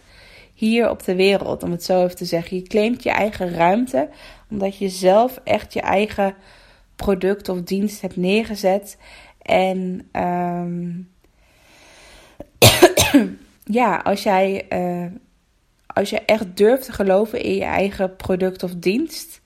hier 0.60 0.89
op 0.89 1.04
de 1.04 1.16
wereld, 1.16 1.63
om 1.63 1.72
het 1.72 1.84
zo 1.84 2.04
even 2.04 2.16
te 2.16 2.25
zeggen. 2.25 2.58
Je 2.58 2.63
claimt 2.63 3.04
je 3.04 3.10
eigen 3.10 3.54
ruimte, 3.54 4.10
omdat 4.50 4.78
je 4.78 4.89
zelf 4.89 5.39
echt 5.44 5.74
je 5.74 5.82
eigen 5.82 6.36
product 6.96 7.50
of 7.50 7.62
dienst 7.62 8.01
hebt 8.01 8.16
neergezet. 8.16 8.98
En 9.42 10.10
um, 10.12 11.10
ja, 13.80 13.98
als 13.98 14.24
jij, 14.24 14.66
uh, 14.70 15.12
als 15.88 16.10
je 16.10 16.20
echt 16.20 16.58
durft 16.58 16.86
te 16.86 16.92
geloven 16.92 17.42
in 17.42 17.56
je 17.56 17.63
eigen 17.63 18.16
product 18.16 18.63
of 18.63 18.75
dienst, 18.75 19.42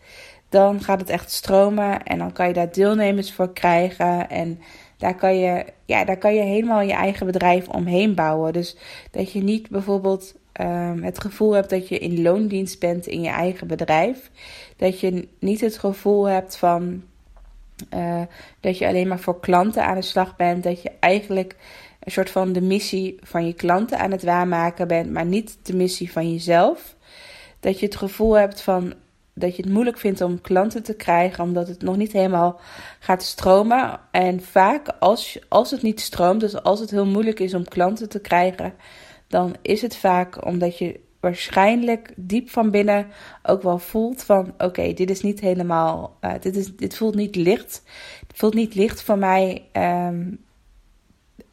dan 0.49 0.81
gaat 0.81 0.99
het 0.99 1.09
echt 1.09 1.31
stromen 1.31 2.03
en 2.03 2.17
dan 2.17 2.31
kan 2.31 2.47
je 2.47 2.53
daar 2.53 2.71
deelnemers 2.71 3.33
voor 3.33 3.53
krijgen. 3.53 4.29
En 4.29 4.59
daar 4.97 5.15
kan 5.15 5.37
je, 5.37 5.65
ja, 5.85 6.05
daar 6.05 6.17
kan 6.17 6.35
je 6.35 6.41
helemaal 6.41 6.81
je 6.81 6.93
eigen 6.93 7.25
bedrijf 7.25 7.67
omheen 7.67 8.15
bouwen. 8.15 8.53
Dus 8.53 8.77
dat 9.11 9.31
je 9.31 9.43
niet 9.43 9.69
bijvoorbeeld 9.69 10.41
um, 10.61 11.03
het 11.03 11.19
gevoel 11.19 11.51
hebt 11.51 11.69
dat 11.69 11.87
je 11.87 11.97
in 11.97 12.21
loondienst 12.21 12.79
bent 12.79 13.07
in 13.07 13.21
je 13.21 13.29
eigen 13.29 13.67
bedrijf. 13.67 14.31
Dat 14.77 14.99
je 14.99 15.27
niet 15.39 15.61
het 15.61 15.77
gevoel 15.77 16.25
hebt 16.25 16.55
van 16.57 17.03
uh, 17.93 18.21
dat 18.59 18.77
je 18.77 18.87
alleen 18.87 19.07
maar 19.07 19.19
voor 19.19 19.39
klanten 19.39 19.85
aan 19.85 19.95
de 19.95 20.01
slag 20.01 20.35
bent. 20.35 20.63
Dat 20.63 20.81
je 20.81 20.91
eigenlijk 20.99 21.55
een 21.99 22.11
soort 22.11 22.29
van 22.29 22.53
de 22.53 22.61
missie 22.61 23.17
van 23.21 23.47
je 23.47 23.53
klanten 23.53 23.99
aan 23.99 24.11
het 24.11 24.23
waarmaken 24.23 24.87
bent, 24.87 25.11
maar 25.11 25.25
niet 25.25 25.57
de 25.61 25.75
missie 25.75 26.11
van 26.11 26.31
jezelf. 26.31 26.95
Dat 27.59 27.79
je 27.79 27.85
het 27.85 27.95
gevoel 27.95 28.33
hebt 28.33 28.61
van 28.61 28.93
dat 29.33 29.55
je 29.55 29.61
het 29.63 29.71
moeilijk 29.71 29.97
vindt 29.97 30.21
om 30.21 30.41
klanten 30.41 30.83
te 30.83 30.95
krijgen, 30.95 31.43
omdat 31.43 31.67
het 31.67 31.81
nog 31.81 31.97
niet 31.97 32.11
helemaal 32.11 32.59
gaat 32.99 33.23
stromen. 33.23 33.99
En 34.11 34.41
vaak 34.41 34.87
als, 34.99 35.39
als 35.49 35.71
het 35.71 35.81
niet 35.81 36.01
stroomt, 36.01 36.39
dus 36.39 36.63
als 36.63 36.79
het 36.79 36.91
heel 36.91 37.05
moeilijk 37.05 37.39
is 37.39 37.53
om 37.53 37.67
klanten 37.67 38.09
te 38.09 38.19
krijgen, 38.19 38.73
dan 39.33 39.55
is 39.61 39.81
het 39.81 39.95
vaak 39.95 40.45
omdat 40.45 40.77
je 40.77 40.99
waarschijnlijk 41.19 42.13
diep 42.15 42.49
van 42.49 42.71
binnen 42.71 43.07
ook 43.43 43.61
wel 43.61 43.79
voelt 43.79 44.23
van 44.23 44.53
oké, 44.57 44.93
dit 44.93 45.09
is 45.09 45.21
niet 45.21 45.39
helemaal, 45.39 46.17
uh, 46.21 46.33
dit, 46.39 46.55
is, 46.55 46.75
dit 46.75 46.97
voelt 46.97 47.15
niet 47.15 47.35
licht. 47.35 47.83
Het 48.27 48.37
voelt 48.37 48.53
niet 48.53 48.75
licht 48.75 49.03
voor 49.03 49.17
mij. 49.17 49.65
Um, 49.73 50.39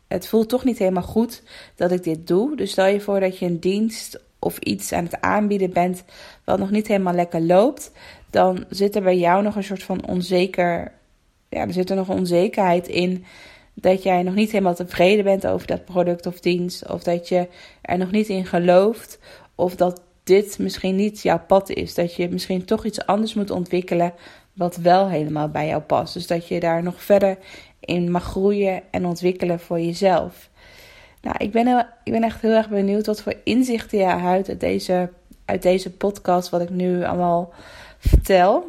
het 0.08 0.28
voelt 0.28 0.48
toch 0.48 0.64
niet 0.64 0.78
helemaal 0.78 1.02
goed 1.02 1.42
dat 1.74 1.90
ik 1.90 2.02
dit 2.02 2.26
doe. 2.26 2.56
Dus 2.56 2.70
stel 2.70 2.86
je 2.86 3.00
voor 3.00 3.20
dat 3.20 3.38
je 3.38 3.46
een 3.46 3.60
dienst 3.60 4.20
of 4.38 4.58
iets 4.58 4.92
aan 4.92 5.04
het 5.04 5.20
aanbieden 5.20 5.72
bent 5.72 6.04
wat 6.44 6.58
nog 6.58 6.70
niet 6.70 6.86
helemaal 6.86 7.14
lekker 7.14 7.40
loopt. 7.40 7.92
Dan 8.30 8.64
zit 8.68 8.96
er 8.96 9.02
bij 9.02 9.18
jou 9.18 9.42
nog 9.42 9.56
een 9.56 9.64
soort 9.64 9.82
van 9.82 10.06
onzeker. 10.06 10.92
Ja, 11.48 11.66
er 11.66 11.72
zit 11.72 11.90
er 11.90 11.96
nog 11.96 12.08
onzekerheid 12.08 12.88
in 12.88 13.24
dat 13.74 14.02
jij 14.02 14.22
nog 14.22 14.34
niet 14.34 14.50
helemaal 14.50 14.74
tevreden 14.74 15.24
bent 15.24 15.46
over 15.46 15.66
dat 15.66 15.84
product 15.84 16.26
of 16.26 16.40
dienst. 16.40 16.88
Of 16.88 17.02
dat 17.02 17.28
je 17.28 17.48
er 17.82 17.98
nog 17.98 18.10
niet 18.10 18.28
in 18.28 18.46
gelooft. 18.46 19.18
Of 19.54 19.76
dat 19.76 20.02
dit 20.24 20.58
misschien 20.58 20.96
niet 20.96 21.22
jouw 21.22 21.40
pad 21.46 21.70
is. 21.70 21.94
Dat 21.94 22.14
je 22.14 22.28
misschien 22.28 22.64
toch 22.64 22.84
iets 22.84 23.06
anders 23.06 23.34
moet 23.34 23.50
ontwikkelen 23.50 24.12
wat 24.52 24.76
wel 24.76 25.08
helemaal 25.08 25.48
bij 25.48 25.66
jou 25.66 25.82
past. 25.82 26.14
Dus 26.14 26.26
dat 26.26 26.48
je 26.48 26.60
daar 26.60 26.82
nog 26.82 27.02
verder 27.02 27.38
in 27.80 28.10
mag 28.10 28.24
groeien 28.24 28.82
en 28.90 29.06
ontwikkelen 29.06 29.60
voor 29.60 29.80
jezelf. 29.80 30.50
Nou, 31.22 31.36
ik 31.38 31.52
ben, 31.52 31.86
ik 32.04 32.12
ben 32.12 32.22
echt 32.22 32.40
heel 32.40 32.50
erg 32.50 32.68
benieuwd 32.68 33.06
wat 33.06 33.22
voor 33.22 33.34
inzichten 33.44 33.98
je 33.98 34.04
uit 34.04 34.48
uit 34.48 34.60
deze, 34.60 35.10
uit 35.44 35.62
deze 35.62 35.90
podcast, 35.90 36.48
wat 36.48 36.60
ik 36.60 36.70
nu 36.70 37.04
allemaal 37.04 37.52
vertel. 37.98 38.64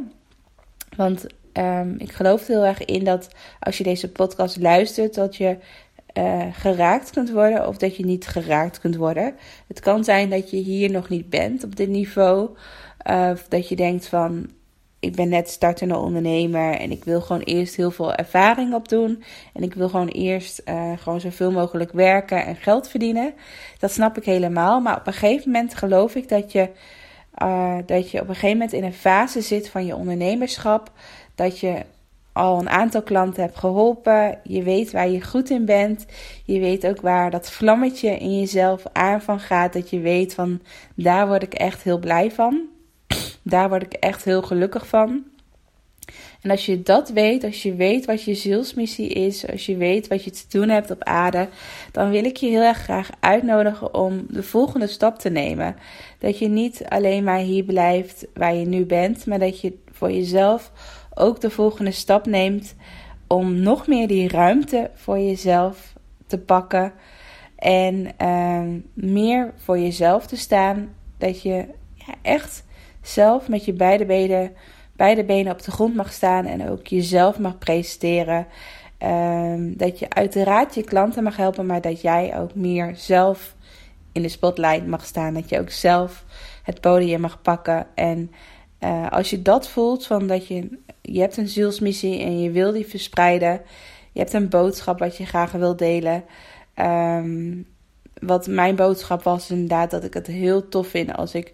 Want 0.95 1.25
um, 1.53 1.95
ik 1.97 2.11
geloof 2.11 2.41
er 2.41 2.47
heel 2.47 2.65
erg 2.65 2.85
in 2.85 3.03
dat 3.03 3.27
als 3.59 3.77
je 3.77 3.83
deze 3.83 4.11
podcast 4.11 4.59
luistert, 4.59 5.13
dat 5.13 5.35
je 5.35 5.57
uh, 6.17 6.45
geraakt 6.51 7.09
kunt 7.09 7.31
worden 7.31 7.67
of 7.67 7.77
dat 7.77 7.95
je 7.95 8.05
niet 8.05 8.27
geraakt 8.27 8.79
kunt 8.79 8.95
worden. 8.95 9.35
Het 9.67 9.79
kan 9.79 10.03
zijn 10.03 10.29
dat 10.29 10.49
je 10.49 10.57
hier 10.57 10.91
nog 10.91 11.09
niet 11.09 11.29
bent 11.29 11.63
op 11.63 11.75
dit 11.75 11.89
niveau. 11.89 12.49
Of 13.31 13.47
dat 13.47 13.67
je 13.67 13.75
denkt 13.75 14.07
van 14.07 14.49
ik 14.99 15.15
ben 15.15 15.29
net 15.29 15.49
startende 15.49 15.97
ondernemer 15.97 16.79
en 16.79 16.91
ik 16.91 17.03
wil 17.03 17.21
gewoon 17.21 17.41
eerst 17.41 17.75
heel 17.75 17.91
veel 17.91 18.13
ervaring 18.13 18.73
opdoen. 18.73 19.23
En 19.53 19.63
ik 19.63 19.73
wil 19.73 19.89
gewoon 19.89 20.07
eerst 20.07 20.61
uh, 20.65 20.91
gewoon 20.97 21.19
zoveel 21.19 21.51
mogelijk 21.51 21.91
werken 21.91 22.45
en 22.45 22.55
geld 22.55 22.87
verdienen. 22.87 23.33
Dat 23.79 23.91
snap 23.91 24.17
ik 24.17 24.25
helemaal. 24.25 24.79
Maar 24.79 24.97
op 24.97 25.07
een 25.07 25.13
gegeven 25.13 25.51
moment 25.51 25.75
geloof 25.75 26.15
ik 26.15 26.29
dat 26.29 26.51
je, 26.51 26.69
dat 27.85 28.11
je 28.11 28.21
op 28.21 28.27
een 28.27 28.35
gegeven 28.35 28.57
moment 28.57 28.73
in 28.73 28.83
een 28.83 28.93
fase 28.93 29.41
zit 29.41 29.69
van 29.69 29.85
je 29.85 29.95
ondernemerschap. 29.95 30.91
Dat 31.41 31.59
je 31.59 31.81
al 32.33 32.59
een 32.59 32.69
aantal 32.69 33.01
klanten 33.01 33.43
hebt 33.43 33.57
geholpen. 33.57 34.39
Je 34.43 34.63
weet 34.63 34.91
waar 34.91 35.09
je 35.09 35.21
goed 35.21 35.49
in 35.49 35.65
bent. 35.65 36.05
Je 36.45 36.59
weet 36.59 36.87
ook 36.87 37.01
waar 37.01 37.31
dat 37.31 37.51
vlammetje 37.51 38.17
in 38.17 38.39
jezelf 38.39 38.83
aan 38.93 39.21
van 39.21 39.39
gaat. 39.39 39.73
Dat 39.73 39.89
je 39.89 39.99
weet 39.99 40.33
van 40.33 40.61
daar 40.95 41.27
word 41.27 41.43
ik 41.43 41.53
echt 41.53 41.83
heel 41.83 41.99
blij 41.99 42.31
van. 42.31 42.61
Daar 43.41 43.69
word 43.69 43.81
ik 43.81 43.93
echt 43.93 44.23
heel 44.23 44.41
gelukkig 44.41 44.87
van. 44.87 45.23
En 46.41 46.49
als 46.49 46.65
je 46.65 46.81
dat 46.81 47.09
weet, 47.09 47.43
als 47.43 47.63
je 47.63 47.75
weet 47.75 48.05
wat 48.05 48.23
je 48.23 48.33
zielsmissie 48.33 49.07
is, 49.09 49.47
als 49.51 49.65
je 49.65 49.77
weet 49.77 50.07
wat 50.07 50.23
je 50.23 50.31
te 50.31 50.45
doen 50.49 50.69
hebt 50.69 50.91
op 50.91 51.03
aarde, 51.03 51.47
dan 51.91 52.09
wil 52.09 52.25
ik 52.25 52.37
je 52.37 52.47
heel 52.47 52.61
erg 52.61 52.77
graag 52.77 53.09
uitnodigen 53.19 53.93
om 53.93 54.25
de 54.29 54.43
volgende 54.43 54.87
stap 54.87 55.19
te 55.19 55.29
nemen. 55.29 55.75
Dat 56.19 56.39
je 56.39 56.47
niet 56.47 56.83
alleen 56.87 57.23
maar 57.23 57.39
hier 57.39 57.63
blijft 57.63 58.25
waar 58.33 58.55
je 58.55 58.65
nu 58.65 58.85
bent, 58.85 59.25
maar 59.25 59.39
dat 59.39 59.61
je 59.61 59.77
voor 59.91 60.11
jezelf 60.11 60.71
ook 61.13 61.41
de 61.41 61.49
volgende 61.49 61.91
stap 61.91 62.25
neemt 62.25 62.75
om 63.27 63.59
nog 63.59 63.87
meer 63.87 64.07
die 64.07 64.27
ruimte 64.27 64.91
voor 64.93 65.19
jezelf 65.19 65.93
te 66.27 66.39
pakken 66.39 66.93
en 67.55 68.07
uh, 68.21 68.81
meer 68.93 69.53
voor 69.55 69.79
jezelf 69.79 70.27
te 70.27 70.37
staan. 70.37 70.89
Dat 71.17 71.41
je 71.41 71.65
ja, 71.93 72.13
echt 72.21 72.63
zelf 73.01 73.47
met 73.47 73.65
je 73.65 73.73
beide 73.73 74.05
benen, 74.05 74.51
beide 74.95 75.23
benen 75.23 75.51
op 75.51 75.63
de 75.63 75.71
grond 75.71 75.95
mag 75.95 76.13
staan 76.13 76.45
en 76.45 76.69
ook 76.69 76.87
jezelf 76.87 77.39
mag 77.39 77.57
presenteren. 77.57 78.47
Um, 79.03 79.77
dat 79.77 79.99
je 79.99 80.09
uiteraard 80.09 80.75
je 80.75 80.83
klanten 80.83 81.23
mag 81.23 81.37
helpen, 81.37 81.65
maar 81.65 81.81
dat 81.81 82.01
jij 82.01 82.39
ook 82.39 82.55
meer 82.55 82.91
zelf 82.95 83.55
in 84.11 84.21
de 84.21 84.29
spotlight 84.29 84.87
mag 84.87 85.05
staan. 85.05 85.33
Dat 85.33 85.49
je 85.49 85.59
ook 85.59 85.69
zelf 85.69 86.25
het 86.63 86.81
podium 86.81 87.21
mag 87.21 87.41
pakken. 87.41 87.87
En 87.95 88.31
uh, 88.83 89.11
als 89.11 89.29
je 89.29 89.41
dat 89.41 89.69
voelt, 89.69 90.05
van 90.05 90.27
dat 90.27 90.47
je, 90.47 90.77
je 91.01 91.19
hebt 91.19 91.37
een 91.37 91.47
zielsmissie 91.47 92.19
en 92.19 92.41
je 92.41 92.51
wil 92.51 92.71
die 92.71 92.85
verspreiden. 92.85 93.61
Je 94.11 94.19
hebt 94.19 94.33
een 94.33 94.49
boodschap 94.49 94.99
wat 94.99 95.17
je 95.17 95.25
graag 95.25 95.51
wil 95.51 95.75
delen. 95.75 96.23
Um, 96.75 97.67
wat 98.21 98.47
mijn 98.47 98.75
boodschap 98.75 99.23
was 99.23 99.51
inderdaad 99.51 99.91
dat 99.91 100.03
ik 100.03 100.13
het 100.13 100.27
heel 100.27 100.69
tof 100.69 100.87
vind 100.87 101.13
als 101.13 101.33
ik 101.33 101.53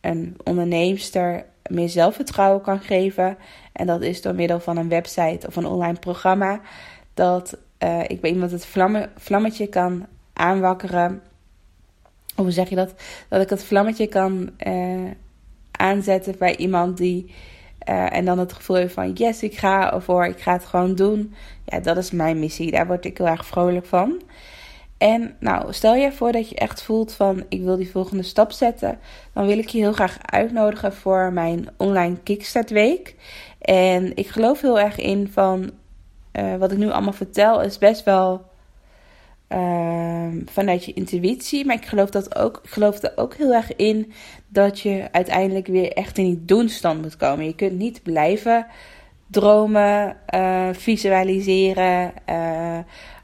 een 0.00 0.36
onderneemster 0.44 1.44
meer 1.70 1.88
zelfvertrouwen 1.88 2.62
kan 2.62 2.80
geven. 2.80 3.36
En 3.72 3.86
dat 3.86 4.02
is 4.02 4.22
door 4.22 4.34
middel 4.34 4.60
van 4.60 4.76
een 4.76 4.88
website 4.88 5.46
of 5.46 5.56
een 5.56 5.66
online 5.66 5.98
programma. 5.98 6.60
Dat 7.14 7.58
uh, 7.82 8.02
ik 8.06 8.20
bij 8.20 8.30
iemand 8.30 8.50
het 8.50 8.66
vlamme, 8.66 9.08
vlammetje 9.16 9.66
kan 9.66 10.06
aanwakkeren. 10.32 11.22
Hoe 12.34 12.50
zeg 12.50 12.68
je 12.68 12.76
dat? 12.76 12.94
Dat 13.28 13.42
ik 13.42 13.50
het 13.50 13.64
vlammetje 13.64 14.06
kan 14.06 14.50
uh, 14.66 15.10
aanzetten 15.78 16.34
bij 16.38 16.56
iemand 16.56 16.96
die. 16.96 17.34
Uh, 17.88 18.16
en 18.16 18.24
dan 18.24 18.38
het 18.38 18.52
gevoel 18.52 18.76
heeft 18.76 18.94
van 18.94 19.12
yes, 19.12 19.42
ik 19.42 19.58
ga 19.58 19.92
ervoor, 19.92 20.26
ik 20.26 20.40
ga 20.40 20.52
het 20.52 20.64
gewoon 20.64 20.94
doen. 20.94 21.34
Ja, 21.64 21.80
dat 21.80 21.96
is 21.96 22.10
mijn 22.10 22.38
missie. 22.38 22.70
Daar 22.70 22.86
word 22.86 23.04
ik 23.04 23.18
heel 23.18 23.26
erg 23.28 23.46
vrolijk 23.46 23.86
van. 23.86 24.22
En 24.98 25.36
nou, 25.40 25.72
stel 25.72 25.94
je 25.94 26.12
voor 26.12 26.32
dat 26.32 26.48
je 26.48 26.54
echt 26.54 26.82
voelt 26.82 27.12
van 27.12 27.44
ik 27.48 27.62
wil 27.62 27.76
die 27.76 27.90
volgende 27.90 28.22
stap 28.22 28.52
zetten. 28.52 28.98
Dan 29.32 29.46
wil 29.46 29.58
ik 29.58 29.68
je 29.68 29.78
heel 29.78 29.92
graag 29.92 30.18
uitnodigen 30.22 30.92
voor 30.92 31.32
mijn 31.32 31.68
online 31.76 32.16
Kickstart 32.22 32.70
week. 32.70 33.14
En 33.60 34.16
ik 34.16 34.28
geloof 34.28 34.60
heel 34.60 34.80
erg 34.80 34.98
in 34.98 35.28
van 35.32 35.70
uh, 36.32 36.56
wat 36.56 36.72
ik 36.72 36.78
nu 36.78 36.90
allemaal 36.90 37.12
vertel 37.12 37.62
is 37.62 37.78
best 37.78 38.04
wel 38.04 38.47
uh, 39.48 40.26
vanuit 40.44 40.84
je 40.84 40.92
intuïtie. 40.92 41.64
Maar 41.64 41.76
ik 41.76 41.86
geloof, 41.86 42.10
dat 42.10 42.36
ook, 42.36 42.60
ik 42.62 42.70
geloof 42.70 43.02
er 43.02 43.12
ook 43.16 43.34
heel 43.34 43.54
erg 43.54 43.76
in 43.76 44.12
dat 44.48 44.80
je 44.80 45.08
uiteindelijk 45.12 45.66
weer 45.66 45.92
echt 45.92 46.18
in 46.18 46.24
die 46.24 46.44
doenstand 46.44 47.02
moet 47.02 47.16
komen. 47.16 47.44
Je 47.44 47.54
kunt 47.54 47.78
niet 47.78 48.02
blijven 48.02 48.66
dromen, 49.30 50.16
uh, 50.34 50.68
visualiseren 50.72 52.12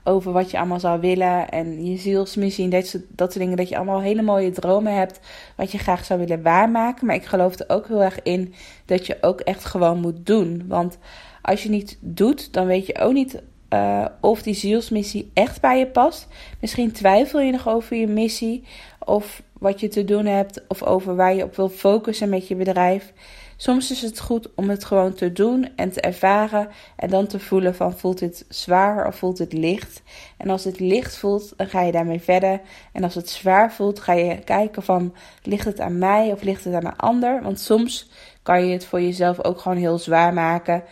over 0.05 0.33
wat 0.33 0.51
je 0.51 0.59
allemaal 0.59 0.81
zou 0.81 1.01
willen 1.01 1.49
en 1.49 1.85
je 1.87 1.97
zielsmissie 1.97 2.65
en 2.65 2.71
dat 2.71 2.99
dat 3.09 3.33
soort 3.33 3.45
dingen. 3.45 3.57
Dat 3.57 3.69
je 3.69 3.77
allemaal 3.77 4.01
hele 4.01 4.23
mooie 4.23 4.51
dromen 4.51 4.95
hebt 4.95 5.21
wat 5.57 5.73
je 5.73 5.79
graag 5.79 6.05
zou 6.05 6.21
willen 6.21 6.43
waarmaken. 6.43 7.07
Maar 7.07 7.15
ik 7.15 7.25
geloof 7.25 7.59
er 7.59 7.69
ook 7.69 7.89
heel 7.89 8.03
erg 8.03 8.23
in 8.23 8.55
dat 8.85 9.07
je 9.07 9.19
ook 9.21 9.41
echt 9.41 9.65
gewoon 9.65 10.01
moet 10.01 10.27
doen. 10.27 10.65
Want 10.69 10.99
als 11.43 11.63
je 11.63 11.69
niet 11.69 11.99
doet, 12.01 12.53
dan 12.53 12.67
weet 12.67 12.87
je 12.87 12.99
ook 12.99 13.13
niet 13.13 13.43
uh, 13.75 14.05
of 14.21 14.43
die 14.43 14.55
zielsmissie 14.55 15.31
echt 15.35 15.61
bij 15.61 15.79
je 15.79 15.87
past. 15.87 16.29
Misschien 16.61 16.93
twijfel 16.93 17.41
je 17.41 17.53
nog 17.53 17.69
over 17.69 17.97
je 17.97 18.07
missie 18.07 18.65
of 18.99 19.43
wat 19.59 19.81
je 19.81 19.89
te 19.89 20.05
doen 20.05 20.27
hebt 20.27 20.63
of 20.69 20.83
over 20.83 21.17
waar 21.17 21.35
je 21.35 21.45
op 21.45 21.57
wil 21.57 21.69
focussen 21.69 22.29
met 22.29 22.49
je 22.49 22.55
bedrijf. 22.55 23.13
Soms 23.57 23.91
is 23.91 24.03
het 24.03 24.21
goed 24.21 24.55
om 24.55 24.69
het 24.69 24.85
gewoon 24.85 25.15
te 25.15 25.33
doen 25.33 25.69
en 25.77 25.91
te 25.91 26.01
ervaren 26.01 26.69
en 26.97 27.11
dan 27.11 27.27
te 27.27 27.39
voelen 27.39 27.75
van 27.75 27.99
voelt 27.99 28.19
dit 28.19 28.45
zwaar 28.49 29.07
of 29.07 29.17
voelt 29.17 29.39
het 29.39 29.53
licht. 29.53 30.03
En 30.37 30.51
als 30.51 30.65
het 30.65 30.81
licht 30.81 31.17
voelt, 31.17 31.53
dan 31.57 31.67
ga 31.67 31.83
je 31.83 31.93
daarmee 31.93 32.21
verder. 32.21 32.61
En 32.93 33.05
als 33.05 33.15
het 33.15 33.31
zwaar 33.31 33.73
voelt, 33.73 34.01
ga 34.01 34.13
je 34.13 34.39
kijken 34.39 34.83
van 34.83 35.15
ligt 35.43 35.65
het 35.65 35.81
aan 35.81 35.99
mij 35.99 36.33
of 36.33 36.43
ligt 36.43 36.65
het 36.65 36.75
aan 36.75 36.87
een 36.87 36.97
ander. 36.97 37.43
Want 37.43 37.61
soms 37.61 38.11
kan 38.43 38.67
je 38.67 38.73
het 38.73 38.87
voor 38.87 39.01
jezelf 39.01 39.45
ook 39.45 39.61
gewoon 39.61 39.79
heel 39.79 39.99
zwaar 39.99 40.33
maken. 40.33 40.83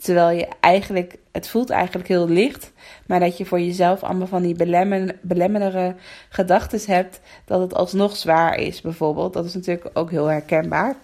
Terwijl 0.00 0.38
je 0.38 0.48
eigenlijk, 0.60 1.16
het 1.32 1.48
voelt 1.48 1.70
eigenlijk 1.70 2.08
heel 2.08 2.28
licht, 2.28 2.72
maar 3.06 3.20
dat 3.20 3.38
je 3.38 3.44
voor 3.44 3.60
jezelf 3.60 4.02
allemaal 4.02 4.26
van 4.26 4.42
die 4.42 4.54
belemmer, 4.54 5.16
belemmerende 5.20 5.94
gedachten 6.28 6.80
hebt, 6.86 7.20
dat 7.44 7.60
het 7.60 7.74
alsnog 7.74 8.16
zwaar 8.16 8.58
is, 8.58 8.80
bijvoorbeeld. 8.80 9.32
Dat 9.32 9.44
is 9.44 9.54
natuurlijk 9.54 9.90
ook 9.92 10.10
heel 10.10 10.26
herkenbaar. 10.26 10.96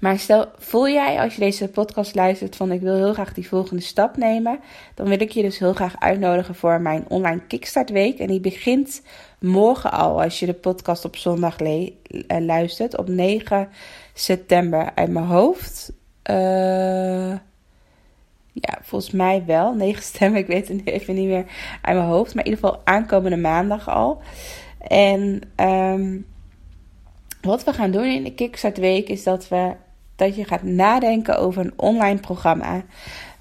Maar 0.00 0.18
stel, 0.18 0.46
voel 0.58 0.88
jij 0.88 1.20
als 1.20 1.34
je 1.34 1.40
deze 1.40 1.68
podcast 1.68 2.14
luistert 2.14 2.56
van 2.56 2.72
ik 2.72 2.80
wil 2.80 2.94
heel 2.94 3.12
graag 3.12 3.34
die 3.34 3.48
volgende 3.48 3.82
stap 3.82 4.16
nemen, 4.16 4.60
dan 4.94 5.08
wil 5.08 5.20
ik 5.20 5.30
je 5.30 5.42
dus 5.42 5.58
heel 5.58 5.72
graag 5.72 5.94
uitnodigen 5.98 6.54
voor 6.54 6.80
mijn 6.80 7.04
online 7.08 7.40
Kickstart 7.46 7.90
Week. 7.90 8.18
En 8.18 8.26
die 8.26 8.40
begint 8.40 9.02
morgen 9.38 9.92
al 9.92 10.22
als 10.22 10.40
je 10.40 10.46
de 10.46 10.54
podcast 10.54 11.04
op 11.04 11.16
zondag 11.16 11.56
eh, 11.60 11.90
luistert, 12.26 12.96
op 12.96 13.08
9 13.08 13.68
september 14.14 14.90
uit 14.94 15.10
mijn 15.10 15.26
hoofd. 15.26 15.92
Uh, 16.30 17.34
ja, 18.52 18.78
volgens 18.82 19.12
mij 19.12 19.42
wel. 19.46 19.74
9 19.74 20.02
september, 20.02 20.40
ik 20.40 20.46
weet 20.46 20.68
het 20.68 20.86
even 20.86 21.14
niet 21.14 21.28
meer 21.28 21.44
uit 21.82 21.96
mijn 21.96 22.08
hoofd. 22.08 22.34
Maar 22.34 22.44
in 22.44 22.50
ieder 22.50 22.64
geval 22.64 22.80
aankomende 22.84 23.36
maandag 23.36 23.88
al. 23.88 24.22
En 24.78 25.40
um, 25.56 26.26
wat 27.40 27.64
we 27.64 27.72
gaan 27.72 27.90
doen 27.90 28.04
in 28.04 28.24
de 28.24 28.34
Kickstart 28.34 28.78
Week 28.78 29.08
is 29.08 29.22
dat 29.22 29.48
we 29.48 29.72
dat 30.16 30.36
je 30.36 30.44
gaat 30.44 30.62
nadenken 30.62 31.38
over 31.38 31.64
een 31.64 31.72
online 31.76 32.20
programma. 32.20 32.82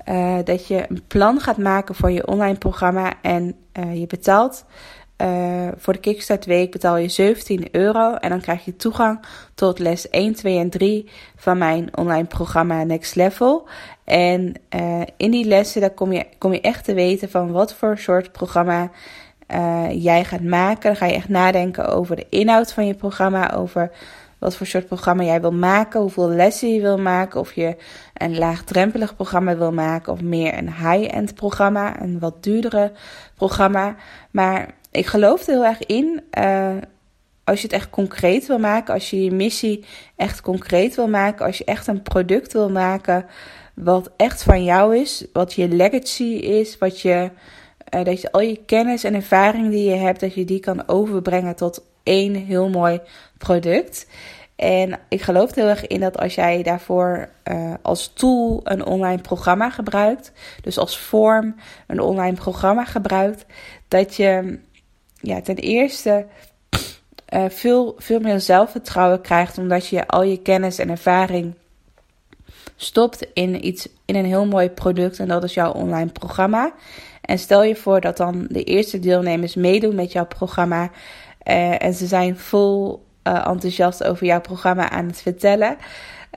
Uh, 0.10 0.38
dat 0.44 0.68
je 0.68 0.86
een 0.88 1.04
plan 1.08 1.40
gaat 1.40 1.58
maken 1.58 1.96
voor 1.96 2.12
je 2.12 2.28
online 2.28 2.58
programma 2.58 3.14
en 3.22 3.56
uh, 3.80 4.00
je 4.00 4.08
betaalt 4.08 4.66
eh, 5.22 5.68
voor 5.78 5.94
de 5.94 6.00
Kickstart 6.00 6.46
Week 6.46 6.72
betaal 6.72 6.98
je 6.98 7.10
17 7.10 7.68
euro. 7.72 8.14
En 8.14 8.30
dan 8.30 8.42
krijg 8.42 8.66
je 8.66 8.76
toegang 8.76 9.20
tot 9.54 9.80
les 9.80 10.10
1, 10.10 10.34
2 10.34 10.58
en 10.58 10.70
3 10.70 11.10
van 11.36 11.58
mijn 11.58 11.98
online 11.98 12.26
programma 12.26 12.84
Next 12.84 13.16
Level. 13.16 13.68
En 14.04 14.54
uh, 14.76 15.02
in 15.18 15.32
die 15.32 15.46
lessen 15.46 15.82
daar 15.82 15.90
kom, 15.90 16.12
je, 16.12 16.26
kom 16.38 16.54
je 16.54 16.62
echt 16.62 16.86
te 16.86 16.94
weten 16.94 17.30
van 17.30 17.52
wat 17.52 17.74
voor 17.74 17.98
soort 17.98 18.32
programma 18.32 18.92
uh, 19.48 20.04
jij 20.04 20.24
gaat 20.24 20.42
maken. 20.42 20.82
Dan 20.82 20.96
ga 20.96 21.06
je 21.06 21.14
echt 21.14 21.30
nadenken 21.30 21.88
over 21.88 22.16
de 22.16 22.26
inhoud 22.30 22.74
van 22.74 22.88
je 22.88 22.94
programma. 22.94 23.54
Over 23.54 23.92
wat 24.40 24.56
voor 24.56 24.68
soort 24.68 24.88
programma 24.88 25.24
jij 25.24 25.42
wil 25.42 25.54
maken. 25.54 26.02
Hoeveel 26.02 26.30
lessen 26.30 26.74
je 26.74 26.82
wil 26.82 26.98
maken. 26.98 27.40
Of 27.40 27.54
je 27.54 27.76
een 28.14 28.38
laagdrempelig 28.38 29.16
programma 29.16 29.58
wil 29.58 29.72
maken. 29.72 30.14
Of 30.14 30.22
meer 30.22 30.58
een 30.58 30.74
high-end 30.74 31.36
programma. 31.36 32.02
Een 32.02 32.20
wat 32.20 32.44
duurdere 32.44 32.92
programma. 33.36 33.96
Maar 34.32 34.80
ik 34.92 35.06
geloof 35.06 35.42
er 35.42 35.54
heel 35.54 35.66
erg 35.66 35.86
in. 35.86 36.24
Uh, 36.40 36.76
als 37.44 37.62
je 37.62 37.68
het 37.68 37.76
echt 37.76 37.90
concreet 37.90 38.48
wil 38.48 38.60
maken. 38.60 38.94
Als 38.94 39.10
je 39.10 39.24
je 39.24 39.32
missie 39.32 39.86
echt 40.16 40.42
concreet 40.42 40.96
wil 40.96 41.08
maken. 41.08 41.46
Als 41.46 41.58
je 41.58 41.66
echt 41.66 41.88
een 41.88 42.02
product 42.02 42.54
wil 42.54 42.70
maken. 42.70 43.26
Wat 43.76 44.12
echt 44.18 44.44
van 44.44 44.64
jou 44.64 44.98
is. 44.98 45.26
Wat 45.34 45.54
je 45.54 45.68
legacy 45.68 46.24
is. 46.24 46.78
Wat 46.78 47.02
je 47.02 47.30
uh, 47.96 48.04
dat 48.04 48.22
je 48.22 48.32
al 48.32 48.42
je 48.42 48.60
kennis 48.66 49.04
en 49.04 49.14
ervaring 49.14 49.70
die 49.70 49.90
je 49.90 49.96
hebt, 49.96 50.20
dat 50.20 50.34
je 50.34 50.46
die 50.46 50.60
kan 50.60 50.88
overbrengen 50.88 51.56
tot 51.56 51.84
één 52.04 52.36
heel 52.36 52.70
mooi 52.70 53.02
product. 53.38 54.08
En 54.56 55.00
ik 55.10 55.22
geloof 55.22 55.50
er 55.50 55.56
heel 55.56 55.68
erg 55.68 55.88
in 55.88 56.00
dat 56.00 56.18
als 56.18 56.36
jij 56.36 56.64
daarvoor 56.64 57.30
uh, 57.52 57.74
als 57.82 58.14
tool 58.14 58.62
een 58.64 58.86
online 58.86 59.22
programma 59.22 59.70
gebruikt, 59.70 60.32
dus 60.62 60.78
als 60.78 61.00
vorm 61.00 61.56
een 61.88 62.00
online 62.00 62.36
programma 62.36 62.86
gebruikt, 62.86 63.46
dat 63.88 64.16
je 64.16 64.60
ja, 65.22 65.42
ten 65.42 65.56
eerste 65.56 66.26
uh, 67.34 67.46
veel, 67.50 67.96
veel 67.98 68.20
meer 68.20 68.40
zelfvertrouwen 68.40 69.22
krijgt, 69.22 69.58
omdat 69.58 69.88
je 69.88 70.08
al 70.08 70.24
je 70.24 70.42
kennis 70.42 70.80
en 70.80 70.90
ervaring 70.90 71.54
stopt 72.76 73.28
in, 73.34 73.66
iets, 73.66 73.88
in 74.06 74.16
een 74.16 74.26
heel 74.26 74.46
mooi 74.46 74.70
product 74.70 75.20
en 75.20 75.28
dat 75.28 75.44
is 75.44 75.54
jouw 75.54 75.72
online 75.72 76.12
programma. 76.12 76.74
En 77.22 77.40
stel 77.40 77.64
je 77.64 77.76
voor 77.76 78.02
dat 78.02 78.18
dan 78.18 78.46
de 78.50 78.64
eerste 78.64 79.00
deelnemers 79.00 79.56
meedoen 79.56 79.96
met 79.96 80.12
jouw 80.12 80.26
programma 80.26 80.84
uh, 81.48 81.84
en 81.84 81.94
ze 81.94 82.06
zijn 82.06 82.38
vol 82.38 83.06
uh, 83.28 83.48
enthousiast 83.48 84.04
over 84.04 84.26
jouw 84.26 84.42
programma 84.42 84.90
aan 84.90 85.08
het 85.08 85.22
vertellen. 85.22 85.78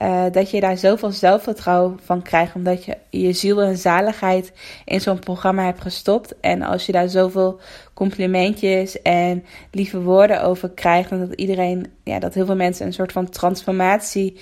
Uh, 0.02 0.24
dat 0.32 0.50
je 0.50 0.60
daar 0.60 0.76
zoveel 0.76 1.10
zelfvertrouwen 1.10 1.98
van 2.04 2.22
krijgt, 2.22 2.54
omdat 2.54 2.84
je 2.84 2.96
je 3.10 3.32
ziel 3.32 3.62
en 3.62 3.76
zaligheid 3.76 4.52
in 4.84 5.00
zo'n 5.00 5.18
programma 5.18 5.64
hebt 5.64 5.80
gestopt. 5.80 6.40
En 6.40 6.62
als 6.62 6.86
je 6.86 6.92
daar 6.92 7.08
zoveel 7.08 7.60
complimentjes 7.92 9.02
en 9.02 9.44
lieve 9.70 10.00
woorden 10.00 10.42
over 10.42 10.70
krijgt, 10.70 11.10
en 11.10 11.20
dat 11.26 11.32
iedereen, 11.32 11.92
ja, 12.04 12.18
dat 12.18 12.34
heel 12.34 12.46
veel 12.46 12.56
mensen 12.56 12.86
een 12.86 12.92
soort 12.92 13.12
van 13.12 13.30
transformatie 13.30 14.40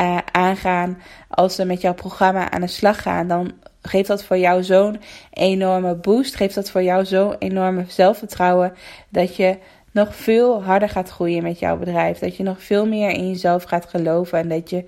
uh, 0.00 0.18
aangaan 0.32 0.98
als 1.28 1.54
ze 1.54 1.64
met 1.64 1.80
jouw 1.80 1.94
programma 1.94 2.50
aan 2.50 2.60
de 2.60 2.66
slag 2.66 3.02
gaan, 3.02 3.28
dan 3.28 3.52
geeft 3.82 4.08
dat 4.08 4.24
voor 4.24 4.38
jou 4.38 4.62
zo'n 4.62 5.00
enorme 5.30 5.94
boost. 5.94 6.34
Geeft 6.34 6.54
dat 6.54 6.70
voor 6.70 6.82
jou 6.82 7.04
zo'n 7.04 7.36
enorme 7.38 7.84
zelfvertrouwen 7.88 8.72
dat 9.08 9.36
je 9.36 9.58
nog 9.96 10.16
veel 10.16 10.62
harder 10.62 10.88
gaat 10.88 11.10
groeien 11.10 11.42
met 11.42 11.58
jouw 11.58 11.76
bedrijf. 11.76 12.18
Dat 12.18 12.36
je 12.36 12.42
nog 12.42 12.62
veel 12.62 12.86
meer 12.86 13.10
in 13.10 13.28
jezelf 13.28 13.62
gaat 13.62 13.86
geloven 13.86 14.38
en 14.38 14.48
dat 14.48 14.70
je 14.70 14.84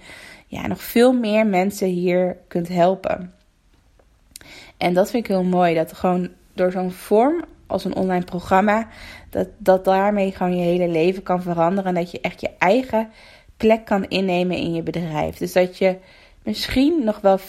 ja, 0.47 0.67
nog 0.67 0.83
veel 0.83 1.13
meer 1.13 1.47
mensen 1.47 1.89
hier 1.89 2.37
kunt 2.49 2.69
helpen. 2.69 3.35
En 4.77 4.95
dat 4.95 5.11
vind 5.11 5.25
ik 5.25 5.31
heel 5.31 5.45
mooi. 5.45 5.75
Dat 5.75 5.93
gewoon 5.93 6.29
door 6.55 6.73
zo'n 6.73 6.91
vorm 6.91 7.45
als 7.67 7.85
een 7.85 7.97
online 7.97 8.25
programma, 8.25 8.89
dat, 9.31 9.49
dat 9.59 9.85
daarmee 9.85 10.33
gewoon 10.33 10.57
je 10.57 10.63
hele 10.63 10.89
leven 10.89 11.23
kan 11.23 11.43
veranderen. 11.43 11.97
En 11.97 12.03
dat 12.03 12.11
je 12.11 12.21
echt 12.21 12.41
je 12.41 12.51
eigen 12.59 13.11
plek 13.57 13.85
kan 13.85 14.09
innemen 14.09 14.57
in 14.57 14.75
je 14.75 14.83
bedrijf. 14.83 15.37
Dus 15.37 15.53
dat 15.53 15.79
je 15.79 15.97
misschien 16.43 17.05
nog 17.05 17.21
wel 17.21 17.39
50-50 17.39 17.43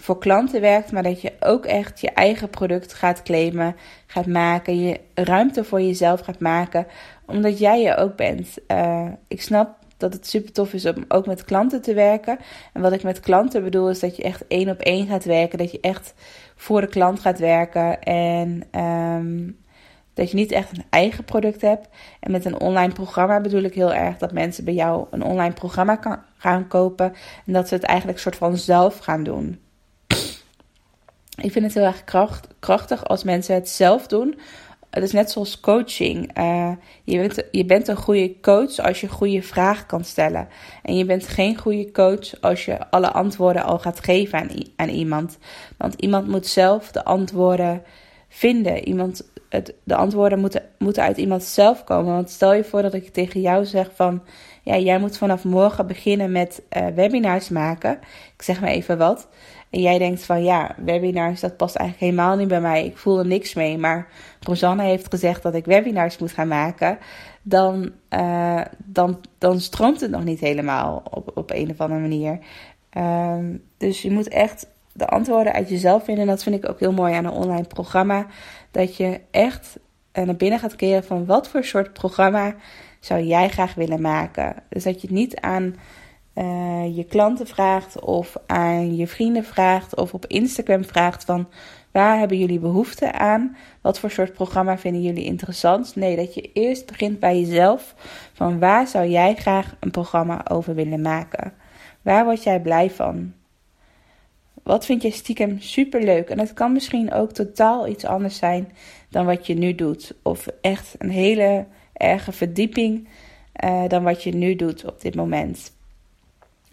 voor 0.00 0.18
klanten 0.18 0.60
werkt, 0.60 0.92
maar 0.92 1.02
dat 1.02 1.20
je 1.20 1.32
ook 1.40 1.64
echt 1.66 2.00
je 2.00 2.10
eigen 2.10 2.50
product 2.50 2.94
gaat 2.94 3.22
claimen, 3.22 3.76
gaat 4.06 4.26
maken, 4.26 4.80
je 4.80 5.00
ruimte 5.14 5.64
voor 5.64 5.80
jezelf 5.80 6.20
gaat 6.20 6.40
maken, 6.40 6.86
omdat 7.26 7.58
jij 7.58 7.80
je 7.80 7.96
ook 7.96 8.16
bent. 8.16 8.58
Uh, 8.68 9.06
ik 9.28 9.42
snap 9.42 9.76
dat 9.96 10.12
het 10.12 10.26
super 10.26 10.52
tof 10.52 10.72
is 10.72 10.86
om 10.86 11.04
ook 11.08 11.26
met 11.26 11.44
klanten 11.44 11.82
te 11.82 11.94
werken. 11.94 12.38
En 12.72 12.82
wat 12.82 12.92
ik 12.92 13.02
met 13.02 13.20
klanten 13.20 13.62
bedoel 13.62 13.90
is 13.90 14.00
dat 14.00 14.16
je 14.16 14.22
echt 14.22 14.46
één 14.46 14.68
op 14.68 14.80
één 14.80 15.06
gaat 15.06 15.24
werken, 15.24 15.58
dat 15.58 15.70
je 15.72 15.80
echt 15.80 16.14
voor 16.56 16.80
de 16.80 16.86
klant 16.86 17.20
gaat 17.20 17.38
werken 17.38 18.02
en 18.02 18.62
um, 18.80 19.58
dat 20.14 20.30
je 20.30 20.36
niet 20.36 20.52
echt 20.52 20.76
een 20.76 20.84
eigen 20.90 21.24
product 21.24 21.60
hebt. 21.60 21.88
En 22.20 22.30
met 22.30 22.44
een 22.44 22.60
online 22.60 22.92
programma 22.92 23.40
bedoel 23.40 23.62
ik 23.62 23.74
heel 23.74 23.94
erg 23.94 24.18
dat 24.18 24.32
mensen 24.32 24.64
bij 24.64 24.74
jou 24.74 25.06
een 25.10 25.22
online 25.22 25.54
programma 25.54 25.96
kan 25.96 26.18
gaan 26.36 26.68
kopen 26.68 27.12
en 27.46 27.52
dat 27.52 27.68
ze 27.68 27.74
het 27.74 27.84
eigenlijk 27.84 28.18
soort 28.18 28.36
van 28.36 28.56
zelf 28.56 28.98
gaan 28.98 29.22
doen. 29.22 29.60
Ik 31.40 31.52
vind 31.52 31.64
het 31.64 31.74
heel 31.74 31.84
erg 31.84 32.04
kracht, 32.04 32.48
krachtig 32.58 33.04
als 33.04 33.24
mensen 33.24 33.54
het 33.54 33.68
zelf 33.68 34.06
doen. 34.06 34.38
Het 34.90 35.02
is 35.02 35.12
net 35.12 35.30
zoals 35.30 35.60
coaching. 35.60 36.38
Uh, 36.38 36.70
je, 37.04 37.18
bent, 37.18 37.44
je 37.50 37.64
bent 37.64 37.88
een 37.88 37.96
goede 37.96 38.40
coach 38.40 38.78
als 38.78 39.00
je 39.00 39.08
goede 39.08 39.42
vragen 39.42 39.86
kan 39.86 40.04
stellen. 40.04 40.48
En 40.82 40.96
je 40.96 41.04
bent 41.04 41.26
geen 41.26 41.56
goede 41.56 41.90
coach 41.90 42.40
als 42.40 42.64
je 42.64 42.90
alle 42.90 43.10
antwoorden 43.10 43.62
al 43.62 43.78
gaat 43.78 44.00
geven 44.00 44.38
aan, 44.38 44.48
aan 44.76 44.88
iemand. 44.88 45.38
Want 45.76 45.94
iemand 45.94 46.28
moet 46.28 46.46
zelf 46.46 46.90
de 46.92 47.04
antwoorden 47.04 47.82
vinden. 48.28 48.88
Iemand, 48.88 49.30
het, 49.48 49.74
de 49.84 49.96
antwoorden 49.96 50.38
moeten, 50.38 50.62
moeten 50.78 51.02
uit 51.02 51.16
iemand 51.16 51.42
zelf 51.42 51.84
komen. 51.84 52.12
Want 52.12 52.30
stel 52.30 52.54
je 52.54 52.64
voor 52.64 52.82
dat 52.82 52.94
ik 52.94 53.12
tegen 53.12 53.40
jou 53.40 53.64
zeg 53.64 53.90
van... 53.94 54.22
Ja, 54.62 54.76
jij 54.78 54.98
moet 54.98 55.18
vanaf 55.18 55.44
morgen 55.44 55.86
beginnen 55.86 56.32
met 56.32 56.62
uh, 56.76 56.86
webinars 56.86 57.48
maken. 57.48 57.98
Ik 58.36 58.42
zeg 58.42 58.60
maar 58.60 58.70
even 58.70 58.98
wat. 58.98 59.28
En 59.70 59.80
jij 59.80 59.98
denkt 59.98 60.24
van 60.24 60.44
ja, 60.44 60.74
webinars, 60.76 61.40
dat 61.40 61.56
past 61.56 61.76
eigenlijk 61.76 62.10
helemaal 62.10 62.36
niet 62.36 62.48
bij 62.48 62.60
mij. 62.60 62.84
Ik 62.84 62.96
voel 62.96 63.18
er 63.18 63.26
niks 63.26 63.54
mee. 63.54 63.78
Maar 63.78 64.06
Rosanne 64.40 64.82
heeft 64.82 65.06
gezegd 65.08 65.42
dat 65.42 65.54
ik 65.54 65.64
webinars 65.64 66.18
moet 66.18 66.32
gaan 66.32 66.48
maken. 66.48 66.98
Dan, 67.42 67.90
uh, 68.10 68.60
dan, 68.84 69.20
dan 69.38 69.60
stroomt 69.60 70.00
het 70.00 70.10
nog 70.10 70.24
niet 70.24 70.40
helemaal 70.40 71.02
op, 71.10 71.30
op 71.34 71.50
een 71.50 71.70
of 71.70 71.80
andere 71.80 72.00
manier. 72.00 72.38
Um, 72.96 73.62
dus 73.76 74.02
je 74.02 74.10
moet 74.10 74.28
echt 74.28 74.66
de 74.92 75.06
antwoorden 75.06 75.52
uit 75.52 75.68
jezelf 75.68 76.04
vinden. 76.04 76.22
En 76.22 76.30
dat 76.30 76.42
vind 76.42 76.64
ik 76.64 76.70
ook 76.70 76.80
heel 76.80 76.92
mooi 76.92 77.14
aan 77.14 77.24
een 77.24 77.30
online 77.30 77.66
programma. 77.66 78.26
Dat 78.70 78.96
je 78.96 79.20
echt 79.30 79.78
naar 80.12 80.36
binnen 80.36 80.58
gaat 80.58 80.76
keren 80.76 81.04
van 81.04 81.26
wat 81.26 81.48
voor 81.48 81.64
soort 81.64 81.92
programma 81.92 82.54
zou 83.00 83.22
jij 83.22 83.48
graag 83.48 83.74
willen 83.74 84.00
maken. 84.00 84.54
Dus 84.68 84.84
dat 84.84 85.00
je 85.00 85.06
het 85.06 85.16
niet 85.16 85.40
aan 85.40 85.76
uh, 86.38 86.96
je 86.96 87.04
klanten 87.04 87.46
vraagt 87.46 88.00
of 88.00 88.36
aan 88.46 88.96
je 88.96 89.06
vrienden 89.06 89.44
vraagt 89.44 89.96
of 89.96 90.14
op 90.14 90.26
Instagram 90.26 90.84
vraagt 90.84 91.24
van 91.24 91.48
waar 91.92 92.18
hebben 92.18 92.38
jullie 92.38 92.58
behoefte 92.58 93.12
aan? 93.12 93.56
Wat 93.80 93.98
voor 93.98 94.10
soort 94.10 94.32
programma 94.32 94.78
vinden 94.78 95.02
jullie 95.02 95.24
interessant? 95.24 95.96
Nee, 95.96 96.16
dat 96.16 96.34
je 96.34 96.52
eerst 96.52 96.86
begint 96.86 97.18
bij 97.18 97.40
jezelf 97.40 97.94
van 98.32 98.58
waar 98.58 98.86
zou 98.86 99.08
jij 99.08 99.34
graag 99.34 99.76
een 99.80 99.90
programma 99.90 100.48
over 100.48 100.74
willen 100.74 101.00
maken? 101.00 101.52
Waar 102.02 102.24
word 102.24 102.42
jij 102.42 102.60
blij 102.60 102.90
van? 102.90 103.32
Wat 104.62 104.84
vind 104.84 105.02
je 105.02 105.10
stiekem 105.10 105.60
super 105.60 106.02
leuk? 106.02 106.28
En 106.28 106.38
het 106.38 106.52
kan 106.52 106.72
misschien 106.72 107.12
ook 107.12 107.32
totaal 107.32 107.88
iets 107.88 108.04
anders 108.04 108.36
zijn 108.36 108.72
dan 109.08 109.26
wat 109.26 109.46
je 109.46 109.54
nu 109.54 109.74
doet. 109.74 110.14
Of 110.22 110.46
echt 110.60 110.94
een 110.98 111.10
hele 111.10 111.66
erge 111.92 112.32
verdieping 112.32 113.08
uh, 113.64 113.88
dan 113.88 114.02
wat 114.02 114.22
je 114.22 114.34
nu 114.34 114.56
doet 114.56 114.84
op 114.84 115.00
dit 115.00 115.14
moment. 115.14 115.76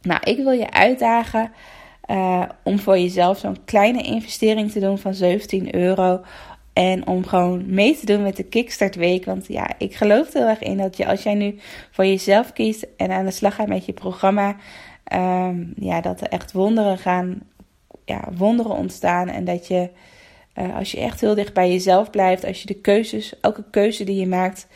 Nou, 0.05 0.19
ik 0.23 0.37
wil 0.37 0.51
je 0.51 0.71
uitdagen 0.71 1.51
uh, 2.09 2.43
om 2.63 2.79
voor 2.79 2.97
jezelf 2.97 3.37
zo'n 3.37 3.57
kleine 3.65 4.01
investering 4.01 4.71
te 4.71 4.79
doen 4.79 4.97
van 4.97 5.13
17 5.13 5.75
euro. 5.75 6.21
En 6.73 7.07
om 7.07 7.25
gewoon 7.25 7.63
mee 7.73 7.97
te 7.97 8.05
doen 8.05 8.21
met 8.21 8.35
de 8.35 8.43
Kickstart 8.43 8.95
Week. 8.95 9.25
Want 9.25 9.47
ja, 9.47 9.69
ik 9.77 9.95
geloof 9.95 10.27
er 10.27 10.39
heel 10.39 10.49
erg 10.49 10.61
in 10.61 10.77
dat 10.77 10.97
je 10.97 11.07
als 11.07 11.23
jij 11.23 11.33
nu 11.33 11.59
voor 11.91 12.05
jezelf 12.05 12.53
kiest 12.53 12.85
en 12.97 13.11
aan 13.11 13.25
de 13.25 13.31
slag 13.31 13.55
gaat 13.55 13.67
met 13.67 13.85
je 13.85 13.93
programma. 13.93 14.55
Um, 15.13 15.73
ja, 15.79 16.01
dat 16.01 16.21
er 16.21 16.27
echt 16.27 16.51
wonderen 16.51 16.97
gaan, 16.97 17.41
ja, 18.05 18.29
wonderen 18.37 18.75
ontstaan. 18.75 19.27
En 19.27 19.45
dat 19.45 19.67
je, 19.67 19.89
uh, 20.55 20.75
als 20.75 20.91
je 20.91 20.99
echt 20.99 21.21
heel 21.21 21.35
dicht 21.35 21.53
bij 21.53 21.71
jezelf 21.71 22.09
blijft, 22.09 22.45
als 22.45 22.61
je 22.61 22.67
de 22.67 22.81
keuzes, 22.81 23.39
elke 23.39 23.63
keuze 23.71 24.03
die 24.03 24.19
je 24.19 24.27
maakt, 24.27 24.67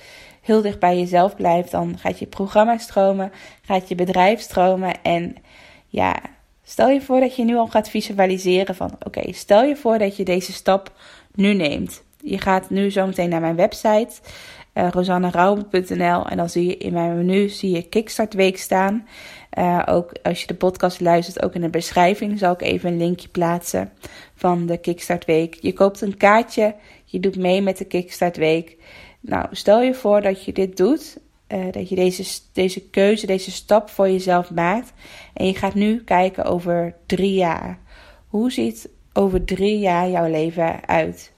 heel 0.49 0.61
dicht 0.61 0.79
bij 0.79 0.97
jezelf 0.97 1.35
blijft, 1.35 1.71
dan 1.71 1.97
gaat 1.97 2.19
je 2.19 2.25
programma 2.25 2.77
stromen, 2.77 3.31
gaat 3.61 3.89
je 3.89 3.95
bedrijf 3.95 4.39
stromen. 4.39 5.03
En 5.03 5.35
ja, 5.87 6.19
stel 6.63 6.89
je 6.89 7.01
voor 7.01 7.19
dat 7.19 7.35
je 7.35 7.43
nu 7.43 7.55
al 7.55 7.67
gaat 7.67 7.89
visualiseren 7.89 8.75
van 8.75 8.91
oké, 9.05 9.33
stel 9.33 9.63
je 9.63 9.75
voor 9.75 9.97
dat 9.97 10.17
je 10.17 10.23
deze 10.23 10.53
stap 10.53 10.91
nu 11.35 11.53
neemt. 11.53 12.03
Je 12.21 12.37
gaat 12.37 12.69
nu 12.69 12.91
zo 12.91 13.05
meteen 13.05 13.29
naar 13.29 13.41
mijn 13.41 13.55
website. 13.55 14.09
uh. 14.73 16.25
En 16.29 16.37
dan 16.37 16.49
zie 16.49 16.67
je 16.67 16.77
in 16.77 16.93
mijn 16.93 17.17
menu 17.17 17.49
zie 17.49 17.71
je 17.71 17.81
Kickstart 17.81 18.33
Week 18.33 18.57
staan. 18.57 19.07
Uh, 19.57 19.81
ook 19.85 20.11
als 20.23 20.41
je 20.41 20.47
de 20.47 20.55
podcast 20.55 20.99
luistert, 20.99 21.43
ook 21.43 21.53
in 21.53 21.61
de 21.61 21.69
beschrijving 21.69 22.39
zal 22.39 22.53
ik 22.53 22.61
even 22.61 22.91
een 22.91 22.97
linkje 22.97 23.27
plaatsen 23.27 23.91
van 24.35 24.65
de 24.65 24.77
Kickstart 24.77 25.25
Week. 25.25 25.57
Je 25.61 25.73
koopt 25.73 26.01
een 26.01 26.17
kaartje, 26.17 26.75
je 27.05 27.19
doet 27.19 27.35
mee 27.37 27.61
met 27.61 27.77
de 27.77 27.85
Kickstart 27.85 28.37
Week. 28.37 28.77
Nou, 29.19 29.47
stel 29.51 29.81
je 29.81 29.93
voor 29.93 30.21
dat 30.21 30.45
je 30.45 30.53
dit 30.53 30.77
doet, 30.77 31.19
uh, 31.47 31.71
dat 31.71 31.89
je 31.89 31.95
deze, 31.95 32.41
deze 32.53 32.89
keuze, 32.89 33.25
deze 33.25 33.51
stap 33.51 33.89
voor 33.89 34.09
jezelf 34.09 34.51
maakt. 34.51 34.93
En 35.33 35.45
je 35.45 35.55
gaat 35.55 35.73
nu 35.73 36.03
kijken 36.03 36.45
over 36.45 36.95
drie 37.05 37.33
jaar. 37.33 37.79
Hoe 38.27 38.51
ziet 38.51 38.89
over 39.13 39.45
drie 39.45 39.79
jaar 39.79 40.09
jouw 40.09 40.29
leven 40.29 40.87
uit? 40.87 41.33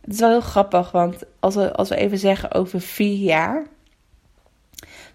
Het 0.00 0.12
is 0.12 0.20
wel 0.20 0.30
heel 0.30 0.40
grappig, 0.40 0.90
want 0.90 1.22
als 1.40 1.54
we, 1.54 1.72
als 1.72 1.88
we 1.88 1.96
even 1.96 2.18
zeggen 2.18 2.52
over 2.52 2.80
vier 2.80 3.16
jaar. 3.16 3.66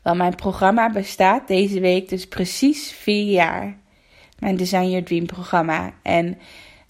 Wel, 0.01 0.15
mijn 0.15 0.35
programma 0.35 0.91
bestaat 0.91 1.47
deze 1.47 1.79
week 1.79 2.09
dus 2.09 2.27
precies 2.27 2.91
vier 2.91 3.31
jaar. 3.31 3.77
Mijn 4.39 4.57
Design 4.57 4.89
Your 4.89 5.03
Dream 5.03 5.25
programma. 5.25 5.93
En 6.01 6.37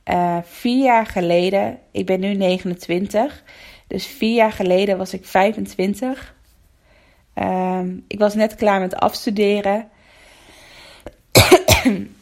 uh, 0.05 0.37
vier 0.43 0.83
jaar 0.83 1.05
geleden, 1.05 1.79
ik 1.91 2.05
ben 2.05 2.19
nu 2.19 2.33
29, 2.33 3.43
dus 3.89 4.05
vier 4.05 4.35
jaar 4.35 4.51
geleden 4.51 4.97
was 4.97 5.13
ik 5.13 5.25
25. 5.25 6.35
Um, 7.35 8.03
ik 8.07 8.19
was 8.19 8.35
net 8.35 8.55
klaar 8.55 8.79
met 8.79 8.95
afstuderen. 8.95 9.87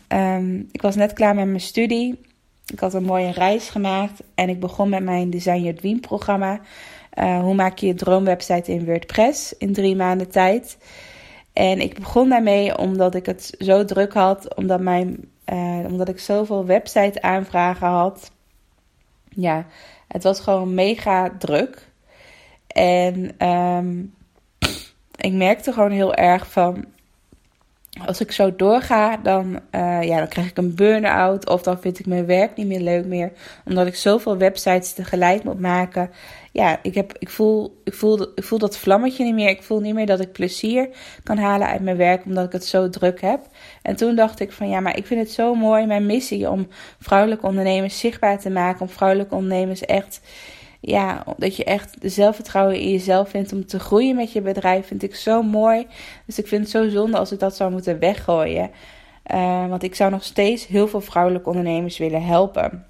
um, 0.10 0.70
ik 0.78 0.82
was 0.82 0.96
net 0.96 1.14
klaar 1.14 1.36
met 1.36 1.46
mijn 1.46 1.62
studie. 1.62 2.20
Ik 2.66 2.80
had 2.80 2.94
een 2.94 3.04
mooie 3.04 3.32
reis 3.32 3.70
gemaakt 3.70 4.24
en 4.36 4.50
ik 4.50 4.60
begon 4.60 4.90
met 4.90 5.04
mijn 5.04 5.30
Design 5.30 5.62
Your 5.62 5.76
Dream 5.76 6.00
programma. 6.00 6.60
Uh, 7.14 7.40
hoe 7.40 7.54
maak 7.54 7.78
je 7.78 7.88
je 7.88 7.94
droomwebsite 7.94 8.72
in 8.72 8.86
WordPress 8.86 9.58
in 9.58 9.74
drie 9.74 9.96
maanden 9.96 10.30
tijd? 10.30 10.78
En 11.54 11.82
ik 11.82 12.00
begon 12.00 12.30
daarmee 12.30 12.78
omdat 12.78 13.16
ik 13.16 13.26
het 13.26 13.56
zo 13.60 13.86
druk 13.86 14.14
had, 14.14 14.56
omdat, 14.56 14.80
mijn, 14.80 15.30
uh, 15.54 15.86
omdat 15.86 16.10
ik 16.10 16.20
zoveel 16.20 16.66
website 16.66 17.22
aanvragen 17.22 17.88
had. 17.88 18.32
Ja, 19.30 19.66
het 20.08 20.24
was 20.24 20.40
gewoon 20.40 20.74
mega 20.74 21.32
druk. 21.40 21.88
En 22.68 23.48
um, 23.48 24.14
ik 25.16 25.34
merkte 25.34 25.74
gewoon 25.74 25.92
heel 25.92 26.14
erg 26.14 26.52
van. 26.52 26.86
Als 28.06 28.22
ik 28.22 28.32
zo 28.32 28.56
doorga, 28.56 29.18
dan, 29.18 29.60
uh, 29.72 30.04
ja, 30.04 30.18
dan 30.18 30.28
krijg 30.28 30.50
ik 30.50 30.58
een 30.58 30.76
burn-out. 30.76 31.50
Of 31.50 31.62
dan 31.62 31.80
vind 31.80 32.00
ik 32.00 32.06
mijn 32.06 32.26
werk 32.26 32.56
niet 32.56 32.68
meer 32.68 32.80
leuk 32.80 33.06
meer. 33.06 33.32
Omdat 33.66 33.88
ik 33.88 33.96
zoveel 33.96 34.38
websites 34.38 34.94
tegelijk 34.94 35.44
moet 35.44 35.60
maken. 35.60 36.10
Ja, 36.52 36.80
ik, 36.82 36.96
heb, 36.96 37.14
ik, 37.20 37.30
voel, 37.30 37.82
ik, 37.84 37.94
voel, 37.94 38.22
ik 38.36 38.44
voel 38.44 38.60
dat 38.60 38.78
vlammetje 38.78 39.24
niet 39.24 39.34
meer. 39.34 39.50
Ik 39.50 39.64
voel 39.64 39.80
niet 39.80 39.94
meer 39.94 40.06
dat 40.06 40.20
ik 40.20 40.32
plezier 40.32 40.90
kan 41.24 41.38
halen 41.38 41.68
uit 41.68 41.82
mijn 41.82 41.98
werk. 41.98 42.26
Omdat 42.26 42.46
ik 42.46 42.52
het 42.52 42.66
zo 42.66 42.90
druk 42.90 43.22
heb. 43.22 43.40
En 43.82 43.96
toen 43.96 44.16
dacht 44.16 44.40
ik 44.40 44.52
van 44.52 44.70
ja, 44.70 44.80
maar 44.80 44.98
ik 44.98 45.06
vind 45.06 45.20
het 45.20 45.32
zo 45.32 45.54
mooi. 45.56 45.86
Mijn 45.86 46.06
missie 46.06 46.50
om 46.50 46.68
vrouwelijke 47.00 47.46
ondernemers 47.46 48.00
zichtbaar 48.00 48.40
te 48.40 48.50
maken. 48.50 48.82
Om 48.82 48.90
vrouwelijke 48.90 49.36
ondernemers 49.36 49.82
echt 49.82 50.22
ja, 50.88 51.24
dat 51.38 51.56
je 51.56 51.64
echt 51.64 51.96
zelfvertrouwen 52.02 52.80
in 52.80 52.92
jezelf 52.92 53.30
vindt 53.30 53.54
om 53.54 53.66
te 53.66 53.80
groeien 53.80 54.16
met 54.16 54.32
je 54.32 54.42
bedrijf, 54.42 54.88
vind 54.88 55.04
ik 55.04 55.16
zo 55.16 55.42
mooi. 55.42 55.88
Dus 56.26 56.40
ik 56.40 56.48
vind 56.48 56.62
het 56.62 56.72
zo 56.72 56.90
zonde 56.90 57.18
als 57.18 57.32
ik 57.32 57.40
dat 57.40 57.56
zou 57.56 57.72
moeten 57.72 58.00
weggooien. 58.00 58.72
Uh, 59.32 59.68
want 59.68 59.84
ik 59.84 59.96
zou 59.96 60.12
nog 60.12 60.24
steeds 60.24 60.68
heel 60.68 60.88
veel 60.88 61.02
vrouwelijke 61.02 61.50
ondernemers 61.50 61.98
willen 61.98 62.24
helpen. 62.24 62.86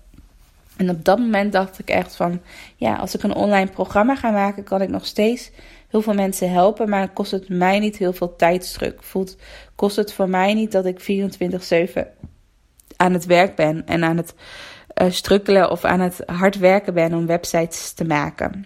En 0.76 0.90
op 0.90 1.06
dat 1.06 1.20
moment 1.20 1.52
dacht 1.52 1.80
ik 1.80 1.90
echt 1.90 2.16
van, 2.16 2.42
ja, 2.76 2.96
als 2.96 3.16
ik 3.16 3.24
een 3.24 3.36
online 3.36 3.70
programma 3.70 4.16
ga 4.16 4.32
maken, 4.32 4.64
kan 4.64 4.82
ik 4.82 4.90
nog 4.90 5.06
steeds 5.06 5.52
heel 5.88 6.02
veel 6.02 6.14
mensen 6.14 6.52
helpen, 6.52 6.90
maar 6.90 7.10
kost 7.10 7.32
het 7.32 7.50
mij 7.50 7.80
niet 7.80 7.98
heel 7.98 8.14
veel 8.14 8.36
tijdsdruk. 8.36 9.04
Voelt, 9.04 9.38
kost 9.76 9.96
het 9.96 10.14
voor 10.14 10.30
mij 10.30 10.54
niet 10.54 10.72
dat 10.72 10.86
ik 10.86 11.00
24/7 11.00 12.08
aan 12.96 13.14
het 13.14 13.26
werk 13.26 13.56
ben 13.56 13.86
en 13.86 14.04
aan 14.04 14.18
het 14.18 14.34
uh, 15.02 15.12
strukkelen 15.12 15.72
of 15.72 15.86
aan 15.86 16.00
het 16.00 16.22
hard 16.26 16.58
werken 16.58 16.94
ben 16.94 17.14
om 17.14 17.26
websites 17.26 17.94
te 17.94 18.06
maken. 18.06 18.66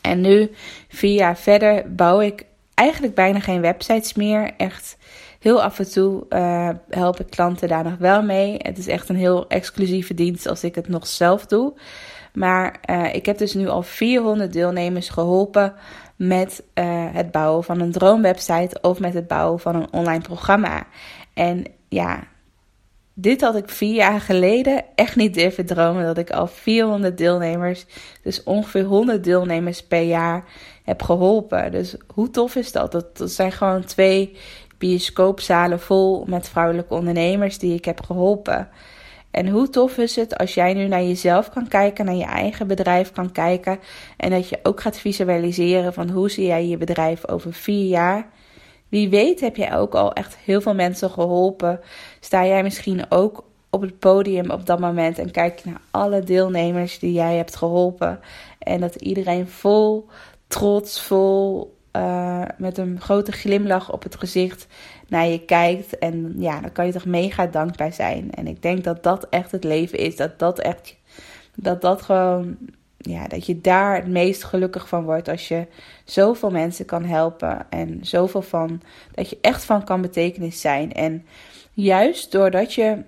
En 0.00 0.20
nu, 0.20 0.50
vier 0.88 1.14
jaar 1.14 1.36
verder, 1.36 1.94
bouw 1.94 2.20
ik 2.20 2.44
eigenlijk 2.74 3.14
bijna 3.14 3.40
geen 3.40 3.60
websites 3.60 4.14
meer. 4.14 4.50
Echt 4.56 4.96
heel 5.40 5.62
af 5.62 5.78
en 5.78 5.90
toe 5.90 6.26
uh, 6.30 6.70
help 6.90 7.20
ik 7.20 7.30
klanten 7.30 7.68
daar 7.68 7.84
nog 7.84 7.96
wel 7.98 8.22
mee. 8.22 8.54
Het 8.58 8.78
is 8.78 8.86
echt 8.86 9.08
een 9.08 9.16
heel 9.16 9.48
exclusieve 9.48 10.14
dienst 10.14 10.46
als 10.46 10.64
ik 10.64 10.74
het 10.74 10.88
nog 10.88 11.06
zelf 11.06 11.46
doe. 11.46 11.72
Maar 12.32 12.80
uh, 12.90 13.14
ik 13.14 13.26
heb 13.26 13.38
dus 13.38 13.54
nu 13.54 13.68
al 13.68 13.82
400 13.82 14.52
deelnemers 14.52 15.08
geholpen 15.08 15.74
met 16.16 16.62
het 17.12 17.30
bouwen 17.30 17.64
van 17.64 17.80
een 17.80 17.92
droomwebsite 17.92 18.78
of 18.80 19.00
met 19.00 19.14
het 19.14 19.26
bouwen 19.26 19.60
van 19.60 19.74
een 19.74 19.92
online 19.92 20.22
programma. 20.22 20.86
En 21.34 21.64
ja, 21.88 22.24
dit 23.14 23.40
had 23.40 23.56
ik 23.56 23.68
vier 23.68 23.94
jaar 23.94 24.20
geleden 24.20 24.84
echt 24.94 25.16
niet 25.16 25.34
durven 25.34 25.66
dromen. 25.66 26.04
Dat 26.04 26.18
ik 26.18 26.30
al 26.30 26.46
400 26.46 27.18
deelnemers, 27.18 27.86
dus 28.22 28.42
ongeveer 28.42 28.84
100 28.84 29.24
deelnemers 29.24 29.82
per 29.82 30.02
jaar, 30.02 30.44
heb 30.84 31.02
geholpen. 31.02 31.72
Dus 31.72 31.96
hoe 32.14 32.30
tof 32.30 32.56
is 32.56 32.72
dat? 32.72 32.92
Dat, 32.92 33.30
zijn 33.30 33.52
gewoon 33.52 33.84
twee 33.84 34.36
bioscoopzalen 34.78 35.80
vol 35.80 36.24
met 36.26 36.48
vrouwelijke 36.48 36.94
ondernemers 36.94 37.58
die 37.58 37.74
ik 37.74 37.84
heb 37.84 38.02
geholpen. 38.02 38.68
En 39.30 39.48
hoe 39.48 39.68
tof 39.68 39.98
is 39.98 40.16
het 40.16 40.38
als 40.38 40.54
jij 40.54 40.74
nu 40.74 40.86
naar 40.86 41.02
jezelf 41.02 41.50
kan 41.50 41.68
kijken, 41.68 42.04
naar 42.04 42.14
je 42.14 42.24
eigen 42.24 42.66
bedrijf 42.66 43.12
kan 43.12 43.32
kijken. 43.32 43.78
En 44.16 44.30
dat 44.30 44.48
je 44.48 44.58
ook 44.62 44.80
gaat 44.80 44.98
visualiseren 44.98 45.92
van 45.92 46.10
hoe 46.10 46.30
zie 46.30 46.46
jij 46.46 46.66
je 46.66 46.76
bedrijf 46.76 47.28
over 47.28 47.52
vier 47.52 47.86
jaar. 47.86 48.28
Wie 48.94 49.08
weet 49.08 49.40
heb 49.40 49.56
jij 49.56 49.76
ook 49.76 49.94
al 49.94 50.12
echt 50.12 50.36
heel 50.36 50.60
veel 50.60 50.74
mensen 50.74 51.10
geholpen. 51.10 51.80
Sta 52.20 52.46
jij 52.46 52.62
misschien 52.62 53.10
ook 53.10 53.44
op 53.70 53.80
het 53.80 53.98
podium 53.98 54.50
op 54.50 54.66
dat 54.66 54.78
moment 54.78 55.18
en 55.18 55.30
kijk 55.30 55.58
je 55.58 55.70
naar 55.70 55.80
alle 55.90 56.20
deelnemers 56.20 56.98
die 56.98 57.12
jij 57.12 57.36
hebt 57.36 57.56
geholpen. 57.56 58.20
En 58.58 58.80
dat 58.80 58.94
iedereen 58.94 59.48
vol 59.48 60.08
trots, 60.46 61.00
vol 61.00 61.76
uh, 61.96 62.42
met 62.58 62.78
een 62.78 63.00
grote 63.00 63.32
glimlach 63.32 63.92
op 63.92 64.02
het 64.02 64.16
gezicht 64.16 64.66
naar 65.08 65.26
je 65.26 65.44
kijkt. 65.44 65.98
En 65.98 66.34
ja, 66.38 66.60
dan 66.60 66.72
kan 66.72 66.86
je 66.86 66.92
toch 66.92 67.06
mega 67.06 67.46
dankbaar 67.46 67.92
zijn. 67.92 68.30
En 68.30 68.46
ik 68.46 68.62
denk 68.62 68.84
dat 68.84 69.02
dat 69.02 69.26
echt 69.28 69.50
het 69.52 69.64
leven 69.64 69.98
is. 69.98 70.16
Dat 70.16 70.38
dat 70.38 70.58
echt, 70.58 70.96
dat 71.54 71.80
dat 71.80 72.02
gewoon 72.02 72.56
ja, 73.08 73.26
dat 73.28 73.46
je 73.46 73.60
daar 73.60 73.94
het 73.96 74.06
meest 74.06 74.44
gelukkig 74.44 74.88
van 74.88 75.04
wordt 75.04 75.28
als 75.28 75.48
je 75.48 75.66
zoveel 76.04 76.50
mensen 76.50 76.84
kan 76.84 77.04
helpen 77.04 77.66
en 77.70 77.98
zoveel 78.02 78.42
van 78.42 78.80
dat 79.14 79.30
je 79.30 79.38
echt 79.40 79.64
van 79.64 79.84
kan 79.84 80.00
betekenis 80.00 80.60
zijn. 80.60 80.92
En 80.92 81.26
juist 81.72 82.32
doordat 82.32 82.74
je 82.74 83.02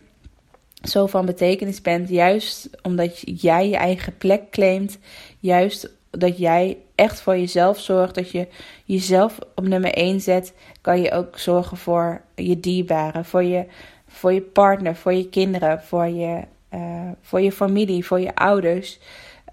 zo 0.82 1.06
van 1.06 1.26
betekenis 1.26 1.80
bent, 1.80 2.08
juist 2.08 2.70
omdat 2.82 3.40
jij 3.40 3.68
je 3.68 3.76
eigen 3.76 4.16
plek 4.16 4.50
claimt, 4.50 4.98
juist 5.38 5.90
dat 6.10 6.38
jij 6.38 6.76
echt 6.94 7.20
voor 7.20 7.36
jezelf 7.36 7.80
zorgt, 7.80 8.14
dat 8.14 8.30
je 8.30 8.48
jezelf 8.84 9.38
op 9.54 9.66
nummer 9.66 9.92
1 9.92 10.20
zet, 10.20 10.54
kan 10.80 11.00
je 11.00 11.12
ook 11.12 11.38
zorgen 11.38 11.76
voor 11.76 12.20
je 12.34 12.60
dierbaren, 12.60 13.24
voor 13.24 13.42
je, 13.42 13.66
voor 14.06 14.32
je 14.32 14.40
partner, 14.40 14.96
voor 14.96 15.12
je 15.12 15.28
kinderen, 15.28 15.82
voor 15.82 16.06
je, 16.06 16.42
uh, 16.74 17.10
voor 17.20 17.40
je 17.40 17.52
familie, 17.52 18.06
voor 18.06 18.20
je 18.20 18.34
ouders. 18.34 18.98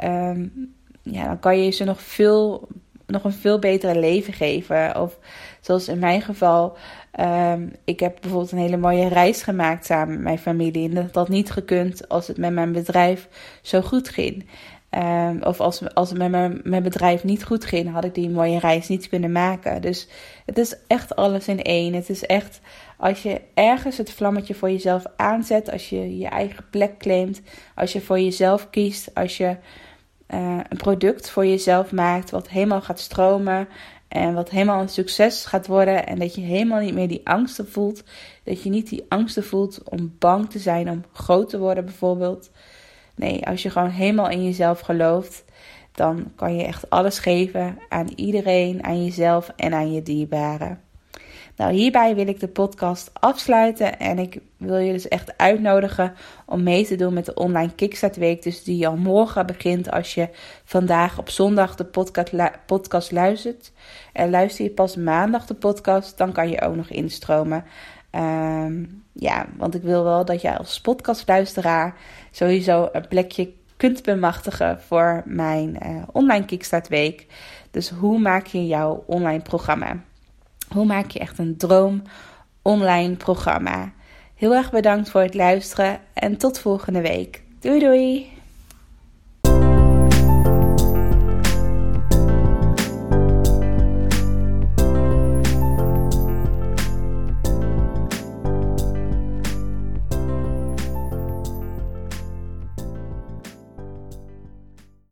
Um, 0.04 0.74
ja, 1.02 1.26
dan 1.26 1.40
kan 1.40 1.64
je 1.64 1.72
ze 1.72 1.84
nog, 1.84 2.02
veel, 2.02 2.68
nog 3.06 3.24
een 3.24 3.34
veel 3.34 3.60
betere 3.60 4.00
leven 4.00 4.34
geven. 4.34 5.02
Of 5.02 5.20
zoals 5.62 5.88
in 5.88 6.00
mijn 6.00 6.22
geval, 6.22 6.78
um, 7.20 7.76
ik 7.84 8.00
heb 8.00 8.18
bijvoorbeeld 8.22 8.52
een 8.52 8.58
hele 8.58 8.78
mooie 8.78 9.08
reis 9.08 9.44
gemaakt 9.44 9.86
samen 9.86 10.14
met 10.14 10.24
mijn 10.24 10.40
familie. 10.40 10.90
En 10.90 10.96
dat 10.96 11.16
had 11.16 11.30
niet 11.30 11.52
gekund 11.52 12.10
als 12.10 12.28
het 12.28 12.38
met 12.38 12.54
mijn 12.54 12.72
bedrijf 12.72 13.28
zo 13.62 13.82
goed 13.82 14.10
ging. 14.10 14.46
Um, 14.90 15.44
of 15.44 15.60
als, 15.60 15.94
als 15.94 16.10
het 16.10 16.18
met 16.18 16.32
mijn, 16.32 16.62
mijn 16.64 16.84
bedrijf 16.84 17.24
niet 17.24 17.44
goed 17.44 17.66
ging, 17.66 17.92
had 17.92 18.04
ik 18.04 18.16
die 18.16 18.30
mooie 18.30 18.60
reis 18.60 18.88
niet 18.88 19.10
kunnen 19.10 19.32
maken. 19.32 19.82
Dus 19.82 20.08
het 20.46 20.58
is 20.58 20.76
echt 20.88 21.16
alles 21.16 21.48
in 21.48 21.62
één. 21.62 21.94
Het 21.94 22.10
is 22.10 22.26
echt 22.26 22.60
als 22.98 23.24
je 23.24 23.42
ergens 23.54 23.98
het 23.98 24.12
vlammetje 24.12 24.54
voor 24.54 24.72
jezelf 24.72 25.04
aanzet, 25.16 25.72
als 25.72 25.90
je 25.90 26.18
je 26.18 26.28
eigen 26.28 26.66
plek 26.70 26.98
claimt, 26.98 27.42
als 27.76 27.94
je 27.94 28.02
voor 28.02 28.20
jezelf 28.20 28.70
kiest, 28.70 29.14
als 29.14 29.38
je 29.38 29.56
uh, 30.34 30.60
een 30.70 30.78
product 30.78 31.30
voor 31.30 31.46
jezelf 31.46 31.92
maakt 31.92 32.32
wat 32.32 32.50
helemaal 32.50 32.82
gaat 32.82 33.00
stromen 33.00 33.68
en 34.08 34.34
wat 34.34 34.50
helemaal 34.50 34.82
een 34.82 34.90
succes 34.90 35.46
gaat 35.46 35.68
worden 35.68 36.08
en 36.08 36.20
dat 36.20 36.36
je 36.36 36.42
helemaal 36.42 36.80
niet 36.80 36.94
meer 36.94 37.08
die 37.08 37.28
angsten 37.28 37.70
voelt, 37.70 38.04
dat 38.44 38.64
je 38.64 38.70
niet 38.70 38.90
die 38.90 39.06
angsten 39.10 39.44
voelt 39.44 39.84
om 39.84 40.16
bang 40.20 40.50
te 40.50 40.60
zijn 40.60 40.90
om 40.90 41.04
groot 41.14 41.50
te 41.50 41.60
worden 41.60 41.86
bijvoorbeeld. 41.86 42.52
Nee, 43.16 43.48
als 43.48 43.64
je 43.64 43.70
gewoon 43.70 43.90
helemaal 43.90 44.30
in 44.30 44.44
jezelf 44.44 44.80
gelooft, 44.80 45.44
dan 45.92 46.32
kan 46.36 46.56
je 46.56 46.64
echt 46.64 46.90
alles 46.90 47.20
geven 47.20 47.78
aan 47.90 48.08
iedereen, 48.16 48.84
aan 48.84 49.04
jezelf 49.04 49.52
en 49.56 49.74
aan 49.74 49.94
je 49.94 50.02
dierbaren. 50.02 50.82
Nou, 51.56 51.74
hierbij 51.74 52.16
wil 52.16 52.28
ik 52.28 52.40
de 52.40 52.48
podcast 52.48 53.10
afsluiten 53.14 54.00
en 54.00 54.20
ik 54.20 54.40
wil 54.58 54.78
je 54.78 54.92
dus 54.92 55.08
echt 55.08 55.38
uitnodigen 55.38 56.14
om 56.46 56.64
mee 56.64 56.86
te 56.86 56.96
doen 56.96 57.14
met 57.14 57.26
de 57.26 57.34
online 57.34 57.76
Kickstart 57.76 58.16
Week. 58.16 58.44
Dus 58.44 58.64
die 58.64 58.88
al 58.88 58.96
morgen 58.96 59.46
begint 59.46 59.92
als 59.92 60.14
je 60.14 60.30
vandaag 60.64 61.18
op 61.18 61.30
zondag 61.30 61.76
de 61.76 61.86
podcast, 61.86 62.32
podcast 62.66 63.12
luistert. 63.12 63.72
En 64.14 64.30
luister 64.30 64.66
je 64.66 64.72
pas 64.72 64.96
maandag 64.96 65.46
de 65.46 65.54
podcast, 65.54 66.18
dan 66.18 66.32
kan 66.32 66.50
je 66.50 66.62
ook 66.62 66.76
nog 66.76 66.90
instromen. 66.90 67.66
Ehm, 68.10 68.84
ja, 69.12 69.46
want 69.58 69.76
ik 69.76 69.82
wil 69.82 70.04
wel 70.04 70.26
dat 70.26 70.42
jij 70.42 70.58
als 70.58 70.82
podcastluisteraar 70.82 71.96
sowieso 72.32 72.90
een 72.92 73.08
plekje 73.08 73.54
kunt 73.78 74.04
bemachtigen 74.04 74.82
voor 74.82 75.22
mijn 75.26 75.78
uh, 75.86 76.04
online 76.12 76.46
Kickstart 76.46 76.88
Week. 76.88 77.26
Dus 77.72 77.90
hoe 77.90 78.20
maak 78.20 78.46
je 78.46 78.68
jouw 78.68 79.04
online 79.08 79.42
programma? 79.42 80.04
Hoe 80.74 80.86
maak 80.86 81.10
je 81.12 81.20
echt 81.20 81.40
een 81.40 81.58
droom 81.58 82.02
online 82.62 83.16
programma? 83.16 83.92
Heel 84.36 84.56
erg 84.56 84.72
bedankt 84.72 85.10
voor 85.10 85.22
het 85.22 85.34
luisteren 85.34 86.00
en 86.14 86.38
tot 86.38 86.60
volgende 86.60 87.02
week. 87.02 87.44
Doei 87.60 87.80
doei! 87.80 88.33